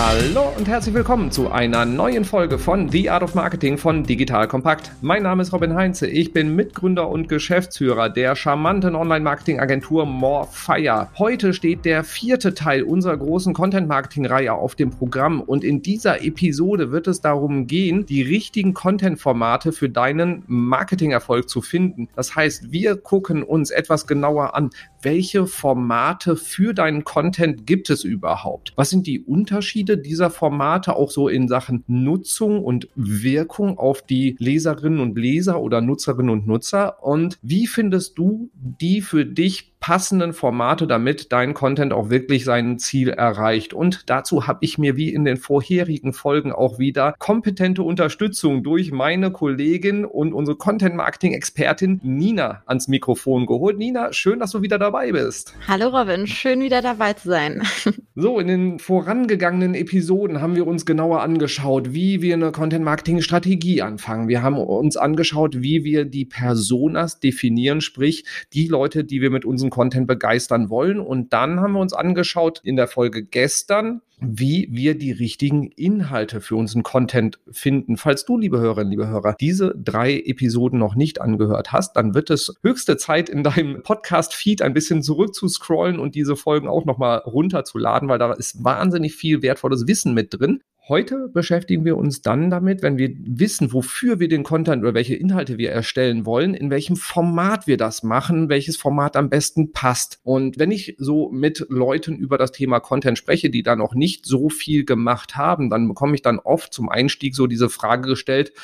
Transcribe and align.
Hallo 0.00 0.52
und 0.56 0.68
herzlich 0.68 0.94
willkommen 0.94 1.32
zu 1.32 1.50
einer 1.50 1.84
neuen 1.84 2.24
Folge 2.24 2.60
von 2.60 2.88
The 2.88 3.10
Art 3.10 3.24
of 3.24 3.34
Marketing 3.34 3.76
von 3.78 4.04
Digital 4.04 4.46
Kompakt. 4.46 4.92
Mein 5.00 5.24
Name 5.24 5.42
ist 5.42 5.52
Robin 5.52 5.74
Heinze. 5.74 6.06
Ich 6.06 6.32
bin 6.32 6.54
Mitgründer 6.54 7.08
und 7.08 7.28
Geschäftsführer 7.28 8.08
der 8.08 8.36
charmanten 8.36 8.94
Online-Marketing-Agentur 8.94 10.06
Morefire. 10.06 11.08
Heute 11.18 11.52
steht 11.52 11.84
der 11.84 12.04
vierte 12.04 12.54
Teil 12.54 12.84
unserer 12.84 13.16
großen 13.16 13.52
Content-Marketing-Reihe 13.54 14.52
auf 14.52 14.76
dem 14.76 14.90
Programm 14.90 15.40
und 15.40 15.64
in 15.64 15.82
dieser 15.82 16.22
Episode 16.24 16.92
wird 16.92 17.08
es 17.08 17.20
darum 17.20 17.66
gehen, 17.66 18.06
die 18.06 18.22
richtigen 18.22 18.74
Content-Formate 18.74 19.72
für 19.72 19.88
deinen 19.88 20.44
Marketing-Erfolg 20.46 21.48
zu 21.48 21.60
finden. 21.60 22.08
Das 22.14 22.36
heißt, 22.36 22.70
wir 22.70 22.94
gucken 22.94 23.42
uns 23.42 23.70
etwas 23.70 24.06
genauer 24.06 24.54
an, 24.54 24.70
welche 25.02 25.46
Formate 25.46 26.36
für 26.36 26.74
deinen 26.74 27.04
Content 27.04 27.66
gibt 27.66 27.90
es 27.90 28.04
überhaupt? 28.04 28.72
Was 28.76 28.90
sind 28.90 29.06
die 29.06 29.20
Unterschiede 29.20 29.98
dieser 29.98 30.30
Formate 30.30 30.96
auch 30.96 31.10
so 31.10 31.28
in 31.28 31.48
Sachen 31.48 31.84
Nutzung 31.86 32.64
und 32.64 32.88
Wirkung 32.94 33.78
auf 33.78 34.02
die 34.02 34.36
Leserinnen 34.38 35.00
und 35.00 35.16
Leser 35.16 35.60
oder 35.60 35.80
Nutzerinnen 35.80 36.30
und 36.30 36.46
Nutzer? 36.46 37.02
Und 37.02 37.38
wie 37.42 37.66
findest 37.66 38.18
du 38.18 38.50
die 38.54 39.00
für 39.00 39.24
dich 39.24 39.77
passenden 39.80 40.32
Formate, 40.32 40.86
damit 40.86 41.32
dein 41.32 41.54
Content 41.54 41.92
auch 41.92 42.10
wirklich 42.10 42.44
sein 42.44 42.78
Ziel 42.78 43.10
erreicht. 43.10 43.72
Und 43.72 44.10
dazu 44.10 44.46
habe 44.46 44.58
ich 44.62 44.78
mir 44.78 44.96
wie 44.96 45.12
in 45.12 45.24
den 45.24 45.36
vorherigen 45.36 46.12
Folgen 46.12 46.52
auch 46.52 46.78
wieder 46.78 47.14
kompetente 47.18 47.82
Unterstützung 47.82 48.62
durch 48.62 48.92
meine 48.92 49.30
Kollegin 49.30 50.04
und 50.04 50.32
unsere 50.32 50.56
Content-Marketing-Expertin 50.56 52.00
Nina 52.02 52.62
ans 52.66 52.88
Mikrofon 52.88 53.46
geholt. 53.46 53.78
Nina, 53.78 54.12
schön, 54.12 54.40
dass 54.40 54.50
du 54.50 54.62
wieder 54.62 54.78
dabei 54.78 55.12
bist. 55.12 55.54
Hallo 55.66 55.88
Robin, 55.88 56.26
schön 56.26 56.60
wieder 56.60 56.82
dabei 56.82 57.12
zu 57.12 57.28
sein. 57.28 57.62
so, 58.14 58.38
in 58.40 58.48
den 58.48 58.78
vorangegangenen 58.78 59.74
Episoden 59.74 60.40
haben 60.40 60.56
wir 60.56 60.66
uns 60.66 60.86
genauer 60.86 61.22
angeschaut, 61.22 61.92
wie 61.92 62.20
wir 62.20 62.34
eine 62.34 62.52
Content-Marketing-Strategie 62.52 63.82
anfangen. 63.82 64.28
Wir 64.28 64.42
haben 64.42 64.58
uns 64.58 64.96
angeschaut, 64.96 65.62
wie 65.62 65.84
wir 65.84 66.04
die 66.04 66.24
Personas 66.24 67.20
definieren, 67.20 67.80
sprich 67.80 68.24
die 68.52 68.66
Leute, 68.66 69.04
die 69.04 69.20
wir 69.20 69.30
mit 69.30 69.44
unseren 69.44 69.67
diesen 69.68 69.70
Content 69.70 70.06
begeistern 70.06 70.70
wollen. 70.70 71.00
Und 71.00 71.32
dann 71.32 71.60
haben 71.60 71.72
wir 71.72 71.80
uns 71.80 71.92
angeschaut 71.92 72.60
in 72.62 72.76
der 72.76 72.88
Folge 72.88 73.24
gestern, 73.24 74.00
wie 74.20 74.68
wir 74.72 74.98
die 74.98 75.12
richtigen 75.12 75.70
Inhalte 75.76 76.40
für 76.40 76.56
unseren 76.56 76.82
Content 76.82 77.38
finden. 77.50 77.96
Falls 77.96 78.24
du, 78.24 78.36
liebe 78.36 78.58
Hörerinnen, 78.58 78.90
liebe 78.90 79.06
Hörer, 79.06 79.36
diese 79.38 79.74
drei 79.76 80.18
Episoden 80.18 80.78
noch 80.78 80.96
nicht 80.96 81.20
angehört 81.20 81.72
hast, 81.72 81.94
dann 81.94 82.14
wird 82.14 82.30
es 82.30 82.54
höchste 82.62 82.96
Zeit 82.96 83.28
in 83.28 83.44
deinem 83.44 83.82
Podcast-Feed 83.82 84.62
ein 84.62 84.74
bisschen 84.74 85.02
zurückzuscrollen 85.02 86.00
und 86.00 86.14
diese 86.14 86.34
Folgen 86.34 86.66
auch 86.66 86.84
nochmal 86.84 87.18
runterzuladen, 87.18 88.08
weil 88.08 88.18
da 88.18 88.32
ist 88.32 88.64
wahnsinnig 88.64 89.14
viel 89.14 89.42
wertvolles 89.42 89.86
Wissen 89.86 90.14
mit 90.14 90.34
drin. 90.34 90.62
Heute 90.88 91.28
beschäftigen 91.28 91.84
wir 91.84 91.98
uns 91.98 92.22
dann 92.22 92.48
damit, 92.48 92.80
wenn 92.80 92.96
wir 92.96 93.10
wissen, 93.14 93.74
wofür 93.74 94.20
wir 94.20 94.28
den 94.28 94.42
Content 94.42 94.82
oder 94.82 94.94
welche 94.94 95.14
Inhalte 95.14 95.58
wir 95.58 95.70
erstellen 95.70 96.24
wollen, 96.24 96.54
in 96.54 96.70
welchem 96.70 96.96
Format 96.96 97.66
wir 97.66 97.76
das 97.76 98.02
machen, 98.02 98.48
welches 98.48 98.78
Format 98.78 99.14
am 99.14 99.28
besten 99.28 99.72
passt. 99.72 100.18
Und 100.22 100.58
wenn 100.58 100.70
ich 100.70 100.96
so 100.96 101.28
mit 101.30 101.66
Leuten 101.68 102.16
über 102.16 102.38
das 102.38 102.52
Thema 102.52 102.80
Content 102.80 103.18
spreche, 103.18 103.50
die 103.50 103.62
da 103.62 103.76
noch 103.76 103.92
nicht 103.92 104.24
so 104.24 104.48
viel 104.48 104.86
gemacht 104.86 105.36
haben, 105.36 105.68
dann 105.68 105.88
bekomme 105.88 106.14
ich 106.14 106.22
dann 106.22 106.38
oft 106.38 106.72
zum 106.72 106.88
Einstieg 106.88 107.36
so 107.36 107.46
diese 107.46 107.68
Frage 107.68 108.08
gestellt, 108.08 108.54